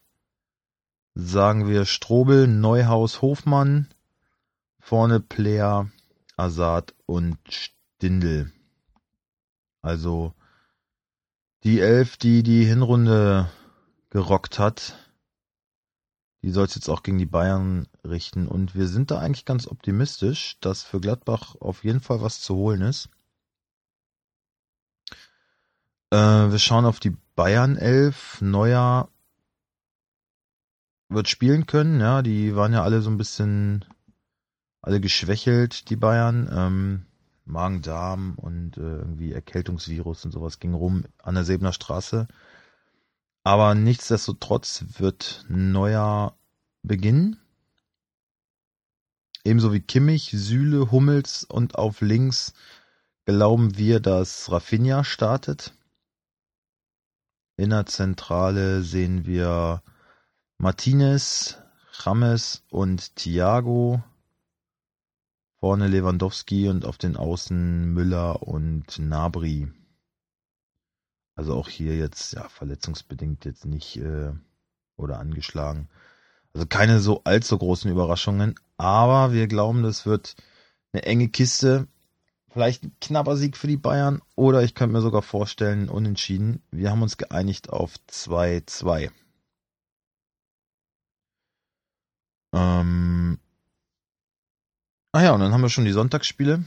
sagen 1.14 1.66
wir 1.66 1.86
Strobel, 1.86 2.46
Neuhaus, 2.46 3.22
Hofmann. 3.22 3.88
Vorne 4.78 5.20
Player, 5.20 5.90
Assad 6.36 6.94
und 7.06 7.38
Stindel. 7.48 8.52
Also 9.80 10.34
die 11.64 11.80
Elf, 11.80 12.18
die 12.18 12.42
die 12.42 12.64
Hinrunde 12.64 13.50
gerockt 14.10 14.58
hat, 14.58 14.98
die 16.42 16.50
soll 16.50 16.66
es 16.66 16.74
jetzt 16.74 16.90
auch 16.90 17.02
gegen 17.02 17.18
die 17.18 17.26
Bayern 17.26 17.88
richten. 18.04 18.46
Und 18.46 18.74
wir 18.74 18.86
sind 18.86 19.10
da 19.10 19.18
eigentlich 19.18 19.46
ganz 19.46 19.66
optimistisch, 19.66 20.58
dass 20.60 20.82
für 20.82 21.00
Gladbach 21.00 21.54
auf 21.60 21.84
jeden 21.84 22.00
Fall 22.00 22.20
was 22.20 22.42
zu 22.42 22.54
holen 22.54 22.82
ist. 22.82 23.08
Äh, 26.10 26.16
wir 26.50 26.58
schauen 26.58 26.84
auf 26.84 27.00
die 27.00 27.16
Bayern 27.40 27.78
11. 27.78 28.42
Neuer 28.42 29.08
wird 31.08 31.26
spielen 31.26 31.64
können. 31.64 31.98
Ja, 31.98 32.20
die 32.20 32.54
waren 32.54 32.74
ja 32.74 32.82
alle 32.82 33.00
so 33.00 33.08
ein 33.08 33.16
bisschen 33.16 33.86
alle 34.82 35.00
geschwächelt, 35.00 35.88
die 35.88 35.96
Bayern. 35.96 36.50
Ähm, 36.52 37.06
Magen-Darm 37.46 38.34
und 38.36 38.76
äh, 38.76 38.82
irgendwie 38.82 39.32
Erkältungsvirus 39.32 40.26
und 40.26 40.32
sowas 40.32 40.58
ging 40.58 40.74
rum 40.74 41.06
an 41.16 41.34
der 41.34 41.44
Sebener 41.44 41.72
Straße. 41.72 42.28
Aber 43.42 43.74
nichtsdestotrotz 43.74 44.84
wird 44.98 45.46
Neuer 45.48 46.36
beginnen. 46.82 47.38
Ebenso 49.44 49.72
wie 49.72 49.80
Kimmich, 49.80 50.30
Süle, 50.34 50.90
Hummels 50.90 51.44
und 51.44 51.76
auf 51.76 52.02
links 52.02 52.52
glauben 53.24 53.78
wir, 53.78 53.98
dass 54.00 54.52
Rafinha 54.52 55.04
startet. 55.04 55.72
In 57.60 57.68
der 57.68 57.84
Zentrale 57.84 58.82
sehen 58.82 59.26
wir 59.26 59.82
Martinez, 60.56 61.58
Rames 61.92 62.64
und 62.70 63.16
Thiago. 63.16 64.02
Vorne 65.58 65.88
Lewandowski 65.88 66.70
und 66.70 66.86
auf 66.86 66.96
den 66.96 67.18
Außen 67.18 67.92
Müller 67.92 68.42
und 68.44 68.98
Nabri. 68.98 69.70
Also 71.34 71.54
auch 71.54 71.68
hier 71.68 71.98
jetzt, 71.98 72.32
ja, 72.32 72.48
verletzungsbedingt 72.48 73.44
jetzt 73.44 73.66
nicht 73.66 73.98
äh, 73.98 74.32
oder 74.96 75.18
angeschlagen. 75.18 75.90
Also 76.54 76.66
keine 76.66 76.98
so 76.98 77.24
allzu 77.24 77.58
großen 77.58 77.90
Überraschungen, 77.90 78.54
aber 78.78 79.34
wir 79.34 79.48
glauben, 79.48 79.82
das 79.82 80.06
wird 80.06 80.34
eine 80.94 81.02
enge 81.02 81.28
Kiste. 81.28 81.88
Vielleicht 82.52 82.82
ein 82.82 82.96
knapper 83.00 83.36
Sieg 83.36 83.56
für 83.56 83.68
die 83.68 83.76
Bayern 83.76 84.22
oder 84.34 84.62
ich 84.62 84.74
könnte 84.74 84.92
mir 84.92 85.02
sogar 85.02 85.22
vorstellen, 85.22 85.88
unentschieden. 85.88 86.62
Wir 86.72 86.90
haben 86.90 87.02
uns 87.02 87.16
geeinigt 87.16 87.70
auf 87.70 87.94
2-2. 88.10 89.10
Ähm, 92.52 93.38
ah 95.12 95.22
ja, 95.22 95.32
und 95.32 95.40
dann 95.40 95.52
haben 95.52 95.62
wir 95.62 95.68
schon 95.68 95.84
die 95.84 95.92
Sonntagsspiele. 95.92 96.64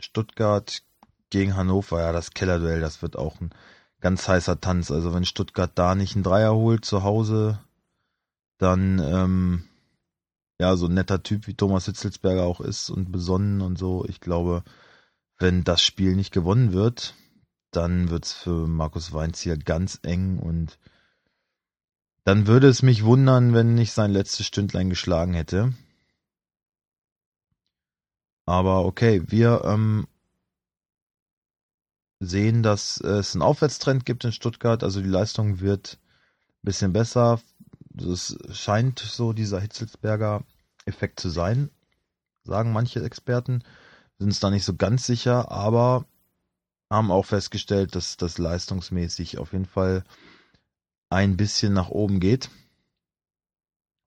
Stuttgart 0.00 0.82
gegen 1.30 1.54
Hannover, 1.54 2.00
ja, 2.00 2.12
das 2.12 2.32
Kellerduell, 2.32 2.80
das 2.80 3.02
wird 3.02 3.16
auch 3.16 3.40
ein 3.40 3.50
ganz 4.00 4.26
heißer 4.26 4.60
Tanz. 4.60 4.90
Also 4.90 5.14
wenn 5.14 5.24
Stuttgart 5.24 5.70
da 5.74 5.94
nicht 5.94 6.16
einen 6.16 6.24
Dreier 6.24 6.54
holt 6.54 6.84
zu 6.84 7.04
Hause, 7.04 7.60
dann 8.58 8.98
ähm, 8.98 9.64
ja, 10.60 10.76
so 10.76 10.86
ein 10.86 10.94
netter 10.94 11.22
Typ 11.22 11.46
wie 11.46 11.54
Thomas 11.54 11.86
Hitzelsberger 11.86 12.42
auch 12.42 12.60
ist 12.60 12.90
und 12.90 13.12
besonnen 13.12 13.60
und 13.60 13.78
so. 13.78 14.04
Ich 14.06 14.20
glaube, 14.20 14.62
wenn 15.40 15.64
das 15.64 15.82
Spiel 15.82 16.14
nicht 16.14 16.32
gewonnen 16.32 16.72
wird, 16.72 17.14
dann 17.70 18.10
wird's 18.10 18.32
für 18.32 18.68
Markus 18.68 19.12
Weinz 19.12 19.40
hier 19.40 19.56
ganz 19.56 19.98
eng 20.02 20.38
und 20.38 20.78
dann 22.24 22.46
würde 22.46 22.68
es 22.68 22.82
mich 22.82 23.04
wundern, 23.04 23.54
wenn 23.54 23.74
nicht 23.74 23.92
sein 23.92 24.12
letztes 24.12 24.46
Stündlein 24.46 24.90
geschlagen 24.90 25.32
hätte. 25.34 25.72
Aber 28.44 28.84
okay, 28.84 29.22
wir 29.26 29.62
ähm, 29.64 30.06
sehen, 32.18 32.62
dass 32.62 33.00
es 33.00 33.34
einen 33.34 33.42
Aufwärtstrend 33.42 34.04
gibt 34.04 34.24
in 34.24 34.32
Stuttgart. 34.32 34.84
Also 34.84 35.00
die 35.00 35.08
Leistung 35.08 35.60
wird 35.60 35.98
ein 36.58 36.66
bisschen 36.66 36.92
besser. 36.92 37.40
Das 37.90 38.36
scheint 38.52 38.98
so 38.98 39.32
dieser 39.32 39.60
Hitzelsberger 39.60 40.44
Effekt 40.84 41.20
zu 41.20 41.30
sein, 41.30 41.70
sagen 42.44 42.72
manche 42.72 43.02
Experten. 43.02 43.64
Sind 44.20 44.32
es 44.32 44.40
da 44.40 44.50
nicht 44.50 44.66
so 44.66 44.76
ganz 44.76 45.06
sicher, 45.06 45.50
aber 45.50 46.04
haben 46.90 47.10
auch 47.10 47.24
festgestellt, 47.24 47.94
dass 47.94 48.18
das 48.18 48.36
leistungsmäßig 48.36 49.38
auf 49.38 49.52
jeden 49.52 49.64
Fall 49.64 50.04
ein 51.08 51.38
bisschen 51.38 51.72
nach 51.72 51.88
oben 51.88 52.20
geht. 52.20 52.50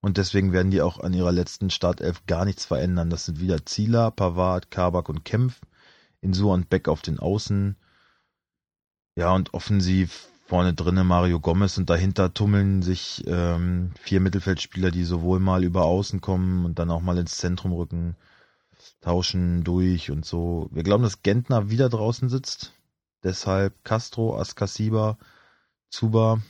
Und 0.02 0.18
deswegen 0.18 0.54
werden 0.54 0.70
die 0.70 0.84
auch 0.84 1.00
an 1.00 1.14
ihrer 1.14 1.32
letzten 1.32 1.72
Startelf 1.72 2.28
gar 2.28 2.46
nichts 2.46 2.64
verändern. 2.64 3.10
Das 3.10 3.26
sind 3.26 3.40
wieder 3.40 3.66
Zieler, 3.66 4.12
Pavard, 4.12 4.70
Kabak 4.70 5.10
und 5.10 5.26
Kempf. 5.26 5.60
Insua 6.22 6.54
und 6.54 6.70
Beck 6.70 6.90
auf 6.90 7.02
den 7.02 7.18
Außen. 7.18 7.76
Ja, 9.16 9.34
und 9.34 9.56
offensiv 9.56 10.28
vorne 10.46 10.76
drinne 10.76 11.04
Mario 11.04 11.40
Gomez 11.40 11.80
und 11.80 11.90
dahinter 11.90 12.36
tummeln 12.36 12.84
sich 12.84 13.24
ähm, 13.26 13.94
vier 14.00 14.20
Mittelfeldspieler, 14.20 14.92
die 14.92 15.06
sowohl 15.06 15.40
mal 15.40 15.64
über 15.64 15.86
Außen 15.86 16.22
kommen 16.22 16.66
und 16.66 16.78
dann 16.78 16.92
auch 16.92 17.02
mal 17.02 17.18
ins 17.18 17.38
Zentrum 17.38 17.74
rücken, 17.74 18.16
tauschen 19.04 19.66
durch 19.66 20.12
und 20.12 20.26
so. 20.26 20.70
Wir 20.72 20.84
glauben, 20.84 21.04
dass 21.04 21.24
Gentner 21.24 21.70
wieder 21.70 21.90
draußen 21.90 22.30
sitzt. 22.30 22.74
Deshalb 23.22 23.84
Castro, 23.84 24.38
Askasiba, 24.38 25.18
Zuba 25.90 26.42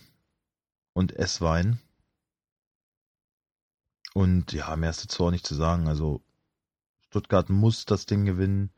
und 0.94 1.16
Esswein. 1.16 1.80
Und 4.14 4.54
ja, 4.54 4.76
mehr 4.76 4.92
ist 4.92 5.04
dazu 5.04 5.26
auch 5.26 5.32
nicht 5.32 5.48
zu 5.48 5.56
sagen. 5.56 5.88
Also 5.88 6.22
Stuttgart 7.08 7.50
muss 7.50 7.86
das 7.86 8.06
Ding 8.06 8.26
gewinnen. 8.26 8.70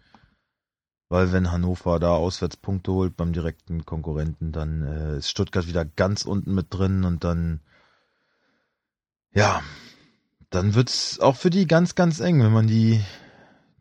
Weil 1.09 1.33
wenn 1.33 1.51
Hannover 1.51 1.99
da 1.99 2.11
Auswärtspunkte 2.15 2.91
holt 2.91 3.15
beim 3.17 3.33
direkten 3.33 3.85
Konkurrenten, 3.85 4.51
dann 4.51 4.81
äh, 4.83 5.17
ist 5.17 5.29
Stuttgart 5.29 5.67
wieder 5.67 5.85
ganz 5.85 6.23
unten 6.23 6.55
mit 6.55 6.73
drin 6.73 7.03
und 7.03 7.23
dann, 7.23 7.59
ja, 9.31 9.61
dann 10.49 10.73
wird's 10.73 11.19
auch 11.19 11.35
für 11.35 11.49
die 11.51 11.67
ganz, 11.67 11.93
ganz 11.93 12.21
eng. 12.21 12.41
Wenn 12.41 12.53
man 12.53 12.65
die, 12.67 13.03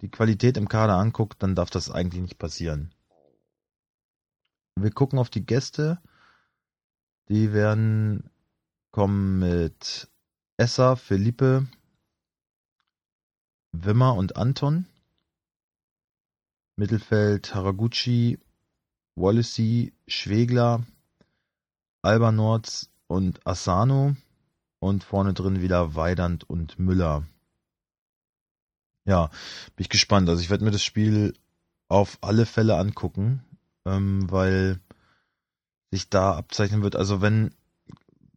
die 0.05 0.11
Qualität 0.11 0.59
im 0.59 0.69
Kader 0.69 0.97
anguckt, 0.97 1.43
dann 1.43 1.55
darf 1.55 1.71
das 1.71 1.91
eigentlich 1.91 2.21
nicht 2.21 2.39
passieren. 2.39 2.95
Wir 4.79 4.91
gucken 4.91 5.19
auf 5.19 5.31
die 5.31 5.47
Gäste. 5.47 5.99
Die 7.31 7.55
werden 7.55 8.29
kommen 8.91 9.39
mit 9.39 10.11
Esser, 10.59 10.99
Felipe, 10.99 11.67
Wimmer 13.73 14.15
und 14.17 14.37
Anton. 14.37 14.85
Mittelfeld 16.77 17.55
Haraguchi, 17.55 18.39
Wallacey, 19.17 19.95
Schwegler, 20.07 20.85
Albanorz 22.03 22.91
und 23.07 23.47
Asano 23.47 24.17
und 24.81 25.03
vorne 25.03 25.33
drin 25.33 25.63
wieder 25.63 25.95
Weidand 25.95 26.45
und 26.51 26.79
Müller. 26.79 27.27
Ja, 29.07 29.29
bin 29.77 29.85
ich 29.85 29.89
gespannt. 29.89 30.29
Also 30.29 30.43
ich 30.43 30.51
werde 30.51 30.65
mir 30.65 30.71
das 30.71 30.83
Spiel 30.85 31.35
auf 31.89 32.19
alle 32.23 32.47
Fälle 32.47 32.77
angucken, 32.79 33.45
ähm, 33.87 34.31
weil 34.31 34.81
sich 35.91 36.09
da 36.09 36.35
abzeichnen 36.37 36.83
wird. 36.83 36.97
Also 36.97 37.21
wenn 37.21 37.55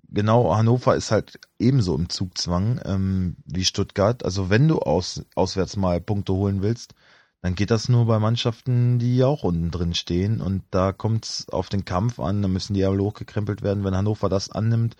genau 0.09 0.55
Hannover 0.55 0.95
ist 0.95 1.11
halt 1.11 1.39
ebenso 1.59 1.95
im 1.95 2.09
Zugzwang 2.09 2.79
ähm, 2.85 3.37
wie 3.45 3.65
Stuttgart. 3.65 4.23
Also 4.25 4.49
wenn 4.49 4.67
du 4.67 4.79
aus, 4.79 5.23
auswärts 5.35 5.77
mal 5.77 6.01
Punkte 6.01 6.33
holen 6.33 6.61
willst, 6.61 6.93
dann 7.41 7.55
geht 7.55 7.71
das 7.71 7.87
nur 7.89 8.05
bei 8.05 8.19
Mannschaften, 8.19 8.99
die 8.99 9.23
auch 9.23 9.43
unten 9.43 9.71
drin 9.71 9.93
stehen. 9.93 10.41
Und 10.41 10.63
da 10.71 10.91
kommt 10.91 11.25
es 11.25 11.49
auf 11.49 11.69
den 11.69 11.85
Kampf 11.85 12.19
an, 12.19 12.41
da 12.41 12.47
müssen 12.47 12.73
die 12.73 12.83
aber 12.83 12.97
hochgekrempelt 12.97 13.61
werden. 13.61 13.83
Wenn 13.83 13.95
Hannover 13.95 14.29
das 14.29 14.49
annimmt, 14.49 14.95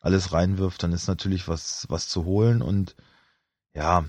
alles 0.00 0.32
reinwirft, 0.32 0.82
dann 0.82 0.92
ist 0.92 1.08
natürlich 1.08 1.48
was, 1.48 1.86
was 1.88 2.08
zu 2.08 2.24
holen. 2.24 2.62
Und 2.62 2.94
ja, 3.74 4.04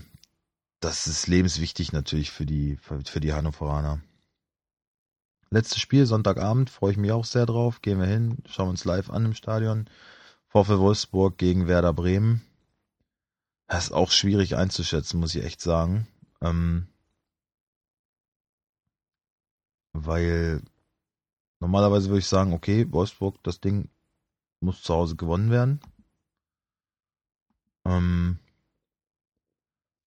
das 0.84 1.06
ist 1.06 1.28
lebenswichtig 1.28 1.92
natürlich 1.92 2.30
für 2.30 2.44
die, 2.44 2.76
für 2.76 3.20
die 3.20 3.32
Hannoveraner. 3.32 4.02
Letztes 5.48 5.80
Spiel, 5.80 6.04
Sonntagabend, 6.04 6.68
freue 6.68 6.92
ich 6.92 6.98
mich 6.98 7.10
auch 7.10 7.24
sehr 7.24 7.46
drauf. 7.46 7.80
Gehen 7.80 7.98
wir 7.98 8.06
hin, 8.06 8.38
schauen 8.46 8.68
uns 8.68 8.84
live 8.84 9.08
an 9.08 9.24
im 9.24 9.34
Stadion. 9.34 9.88
VfL 10.48 10.78
Wolfsburg 10.78 11.38
gegen 11.38 11.66
Werder 11.68 11.94
Bremen. 11.94 12.42
Das 13.66 13.84
ist 13.84 13.92
auch 13.92 14.10
schwierig 14.10 14.56
einzuschätzen, 14.56 15.20
muss 15.20 15.34
ich 15.34 15.42
echt 15.42 15.62
sagen. 15.62 16.06
Ähm, 16.42 16.86
weil 19.94 20.60
normalerweise 21.60 22.08
würde 22.08 22.18
ich 22.18 22.26
sagen, 22.26 22.52
okay, 22.52 22.92
Wolfsburg, 22.92 23.42
das 23.42 23.60
Ding 23.60 23.88
muss 24.60 24.82
zu 24.82 24.92
Hause 24.92 25.16
gewonnen 25.16 25.50
werden. 25.50 25.80
Ähm, 27.86 28.38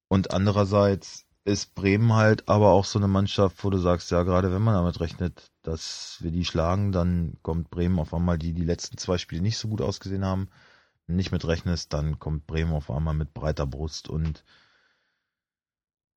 und 0.07 0.31
andererseits 0.31 1.25
ist 1.45 1.75
Bremen 1.75 2.13
halt 2.13 2.49
aber 2.49 2.71
auch 2.71 2.85
so 2.85 2.99
eine 2.99 3.07
Mannschaft, 3.07 3.63
wo 3.63 3.69
du 3.69 3.77
sagst, 3.77 4.11
ja, 4.11 4.23
gerade 4.23 4.51
wenn 4.51 4.61
man 4.61 4.73
damit 4.73 4.99
rechnet, 4.99 5.49
dass 5.63 6.17
wir 6.19 6.31
die 6.31 6.45
schlagen, 6.45 6.91
dann 6.91 7.37
kommt 7.41 7.69
Bremen 7.69 7.99
auf 7.99 8.13
einmal, 8.13 8.37
die 8.37 8.53
die 8.53 8.65
letzten 8.65 8.97
zwei 8.97 9.17
Spiele 9.17 9.41
nicht 9.41 9.57
so 9.57 9.69
gut 9.69 9.81
ausgesehen 9.81 10.25
haben, 10.25 10.49
nicht 11.07 11.31
mit 11.31 11.45
rechnest, 11.45 11.93
dann 11.93 12.19
kommt 12.19 12.47
Bremen 12.47 12.73
auf 12.73 12.91
einmal 12.91 13.13
mit 13.13 13.33
breiter 13.33 13.65
Brust 13.65 14.09
und 14.09 14.43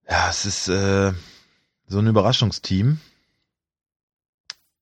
ja, 0.09 0.29
es 0.29 0.44
ist 0.44 0.68
äh, 0.68 1.12
so 1.87 1.98
ein 1.98 2.07
Überraschungsteam. 2.09 3.00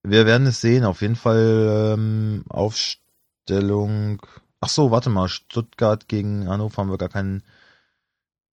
Wir 0.03 0.25
werden 0.25 0.47
es 0.47 0.61
sehen. 0.63 0.85
Auf 0.85 1.03
jeden 1.03 1.17
Fall 1.17 1.95
ähm, 1.97 2.45
Aufstellung. 2.49 4.23
Ach 4.61 4.71
so, 4.71 4.91
warte 4.91 5.11
mal. 5.11 5.29
Stuttgart 5.29 6.09
gegen 6.09 6.49
Hannover 6.49 6.79
haben 6.79 6.91
wir 6.91 6.99
gar 6.99 7.11
keinen, 7.11 7.43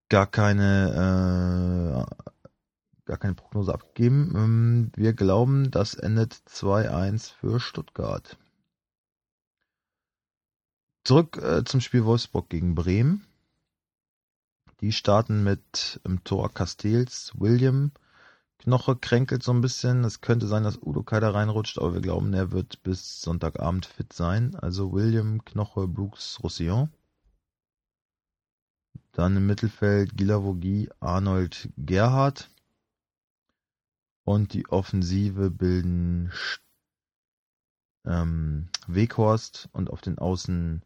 gar 0.09 0.27
keine, 0.27 2.05
äh, 2.07 3.05
gar 3.05 3.17
keine 3.17 3.33
Prognose 3.35 3.73
abgegeben. 3.73 4.33
Ähm, 4.35 4.91
wir 4.95 5.13
glauben, 5.13 5.71
das 5.71 5.93
endet 5.95 6.33
2-1 6.33 7.31
für 7.31 7.59
Stuttgart. 7.59 8.37
Zurück 11.03 11.37
äh, 11.37 11.63
zum 11.63 11.81
Spiel 11.81 12.05
Wolfsburg 12.05 12.49
gegen 12.49 12.75
Bremen. 12.75 13.25
Die 14.81 14.91
starten 14.91 15.43
mit 15.43 15.99
im 16.03 16.23
Tor 16.23 16.53
Castells, 16.53 17.31
William. 17.37 17.91
Knoche 18.57 18.95
kränkelt 18.95 19.43
so 19.43 19.51
ein 19.53 19.61
bisschen. 19.61 20.03
Es 20.03 20.21
könnte 20.21 20.47
sein, 20.47 20.63
dass 20.63 20.81
Udo 20.81 21.03
Kai 21.03 21.19
da 21.19 21.29
reinrutscht, 21.29 21.77
aber 21.77 21.93
wir 21.93 22.01
glauben, 22.01 22.33
er 22.33 22.51
wird 22.51 22.81
bis 22.83 23.21
Sonntagabend 23.21 23.85
fit 23.85 24.13
sein. 24.13 24.55
Also 24.55 24.91
William, 24.91 25.45
Knoche, 25.45 25.87
Brooks, 25.87 26.39
Roussillon. 26.41 26.89
Dann 29.15 29.37
im 29.37 29.47
Mittelfeld 29.47 30.17
Gilavogi, 30.17 30.89
Arnold, 30.99 31.69
Gerhardt. 31.77 32.49
Und 34.25 34.53
die 34.53 34.67
Offensive 34.67 35.49
bilden 35.51 36.33
ähm, 38.03 38.67
Weghorst 38.87 39.69
und 39.71 39.89
auf 39.89 40.01
den 40.01 40.17
Außen 40.17 40.83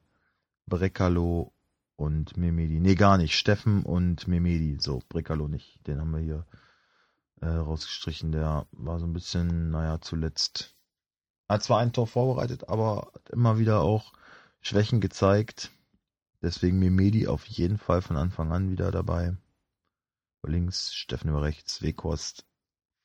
Brekalo 0.67 1.53
und 1.95 2.37
Memedi. 2.37 2.79
Nee, 2.79 2.93
gar 2.93 3.17
nicht. 3.17 3.35
Steffen 3.35 3.81
und 3.81 4.27
Memedi. 4.27 4.77
So, 4.79 5.01
Brekalo 5.09 5.47
nicht. 5.47 5.79
Den 5.87 5.99
haben 5.99 6.11
wir 6.11 6.19
hier 6.19 6.45
äh, 7.41 7.47
rausgestrichen. 7.47 8.31
Der 8.31 8.67
war 8.73 8.99
so 8.99 9.07
ein 9.07 9.13
bisschen, 9.13 9.71
naja, 9.71 10.01
zuletzt. 10.01 10.75
Hat 11.47 11.63
zwar 11.63 11.79
ein 11.79 11.93
Tor 11.93 12.05
vorbereitet, 12.05 12.69
aber 12.69 13.11
hat 13.15 13.31
immer 13.31 13.57
wieder 13.57 13.81
auch 13.81 14.13
Schwächen 14.61 15.01
gezeigt. 15.01 15.71
Deswegen 16.41 16.79
Memedi 16.79 17.27
auf 17.27 17.45
jeden 17.45 17.77
Fall 17.77 18.01
von 18.01 18.15
Anfang 18.15 18.51
an 18.51 18.71
wieder 18.71 18.91
dabei. 18.91 19.35
Über 20.41 20.51
links, 20.51 20.93
Steffen 20.93 21.29
über 21.29 21.41
rechts, 21.41 21.81
Weghorst 21.81 22.45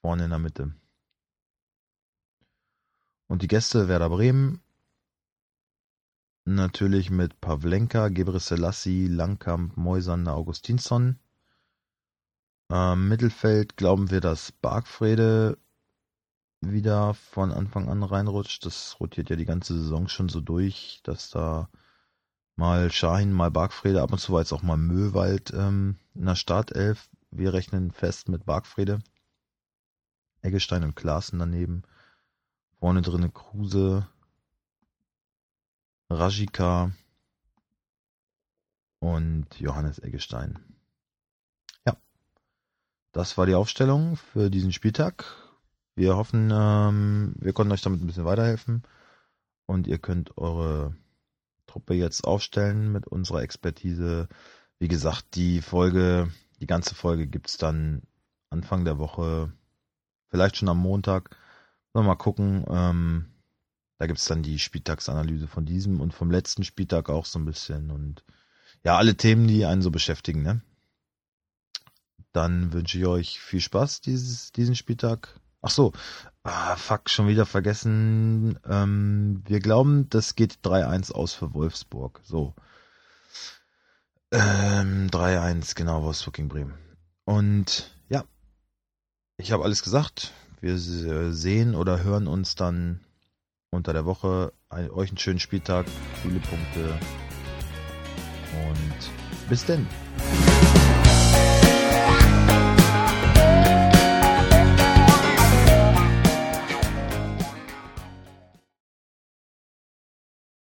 vorne 0.01 0.25
in 0.25 0.31
der 0.31 0.39
Mitte. 0.39 0.75
Und 3.27 3.43
die 3.43 3.49
Gäste 3.49 3.89
Werder 3.89 4.11
Bremen 4.11 4.61
Natürlich 6.47 7.11
mit 7.11 7.41
Pavlenka, 7.41 8.09
Gebrselassie, 8.09 9.07
Langkamp, 9.07 9.79
Moisander, 9.79 10.35
Augustinsson. 10.35 11.19
Ähm, 12.71 13.09
Mittelfeld 13.09 13.79
glauben 13.79 14.11
wir, 14.11 14.21
dass 14.21 14.53
Bargfrede 14.53 15.57
wieder 16.61 17.15
von 17.15 17.51
Anfang 17.51 17.89
an 17.89 18.03
reinrutscht. 18.03 18.67
Das 18.67 19.01
rotiert 19.01 19.31
ja 19.31 19.37
die 19.37 19.47
ganze 19.47 19.73
Saison 19.75 20.07
schon 20.09 20.29
so 20.29 20.43
durch, 20.43 21.01
dass 21.03 21.31
da 21.31 21.71
mal 22.57 22.91
Schahin, 22.91 23.33
mal 23.33 23.51
Bargfrede, 23.51 24.03
ab 24.03 24.13
und 24.13 24.19
zu 24.19 24.33
war 24.33 24.41
jetzt 24.41 24.53
auch 24.53 24.63
mal 24.63 24.77
Möwald 24.77 25.53
ähm, 25.53 25.99
in 26.15 26.27
der 26.27 26.37
Startelf. 26.37 27.09
Wir 27.31 27.53
rechnen 27.53 27.91
fest 27.91 28.29
mit 28.29 28.47
Bargfrede. 28.47 29.01
Eggestein 30.43 30.85
und 30.85 30.95
Klaassen 30.95 31.39
daneben. 31.39 31.83
Vorne 32.79 33.03
drinne 33.03 33.31
Kruse, 33.31 34.07
Rajika 36.11 36.93
und 39.01 39.47
Johannes 39.59 39.99
Eggestein. 39.99 40.59
Ja, 41.87 41.97
das 43.13 43.39
war 43.39 43.47
die 43.47 43.55
Aufstellung 43.55 44.17
für 44.17 44.51
diesen 44.51 44.73
Spieltag. 44.73 45.25
Wir 45.97 46.17
hoffen, 46.17 46.51
ähm, 46.53 47.35
wir 47.39 47.53
konnten 47.53 47.73
euch 47.73 47.83
damit 47.83 48.03
ein 48.03 48.07
bisschen 48.07 48.25
weiterhelfen 48.25 48.83
und 49.67 49.87
ihr 49.87 49.99
könnt 49.99 50.37
eure 50.37 50.95
Truppe 51.75 51.95
jetzt 51.95 52.25
aufstellen 52.25 52.93
mit 52.93 53.09
unserer 53.09 53.43
Expertise. 53.43 54.29
Wie 54.79 54.87
gesagt, 54.87 55.35
die 55.35 55.61
Folge, 55.61 56.31
die 56.61 56.69
ganze 56.69 56.95
Folge 56.95 57.27
gibt's 57.27 57.57
dann 57.57 58.03
Anfang 58.49 58.85
der 58.85 59.01
Woche, 59.01 59.53
vielleicht 60.29 60.57
schon 60.57 60.69
am 60.69 60.79
Montag. 60.79 61.37
Mal 61.93 62.15
gucken. 62.15 62.65
Ähm, 62.69 63.27
da 63.99 64.07
gibt's 64.07 64.27
dann 64.27 64.45
die 64.45 64.61
Spieltagsanalyse 64.61 65.49
von 65.49 65.67
diesem 65.67 66.01
und 66.01 66.15
vom 66.15 66.31
letzten 66.31 66.63
Spieltag 66.63 67.11
auch 67.11 67.25
so 67.25 67.41
ein 67.41 67.45
bisschen. 67.45 67.91
Und 67.91 68.23
ja, 68.85 68.97
alle 68.97 69.17
Themen, 69.17 69.49
die 69.49 69.65
einen 69.65 69.83
so 69.83 69.91
beschäftigen, 69.91 70.43
ne? 70.43 70.63
Dann 72.33 72.73
wünsche 72.73 72.99
ich 72.99 73.07
euch 73.07 73.41
viel 73.41 73.61
Spaß 73.61 74.01
dieses, 74.01 74.53
diesen 74.53 74.77
Spieltag. 74.77 75.41
Ach 75.61 75.71
so, 75.71 75.93
ah, 76.45 76.77
fuck, 76.77 77.11
schon 77.11 77.27
wieder 77.27 77.47
vergessen. 77.47 78.59
Ähm, 78.69 79.43
wir 79.47 79.61
glauben, 79.61 80.09
das 80.11 80.37
geht 80.37 80.59
3-1 80.63 81.13
aus 81.13 81.35
für 81.35 81.53
Wolfsburg. 81.55 82.21
So. 82.23 82.55
Ähm, 84.31 85.09
3-1, 85.11 85.75
genau, 85.75 86.03
Wolfsburg 86.03 86.35
gegen 86.35 86.49
Bremen. 86.49 86.75
Und 87.25 87.91
ja, 88.09 88.25
ich 89.37 89.53
habe 89.53 89.65
alles 89.65 89.83
gesagt. 89.83 90.33
Wir 90.61 90.79
sehen 90.79 91.75
oder 91.75 92.03
hören 92.03 92.27
uns 92.27 92.55
dann 92.55 93.01
unter 93.71 93.93
der 93.93 94.07
Woche. 94.07 94.53
Ein, 94.69 94.91
euch 94.91 95.11
einen 95.11 95.19
schönen 95.19 95.41
Spieltag, 95.41 95.87
viele 96.23 96.41
Punkte 96.41 96.99
und 98.67 99.49
bis 99.49 99.65
denn. 99.67 99.87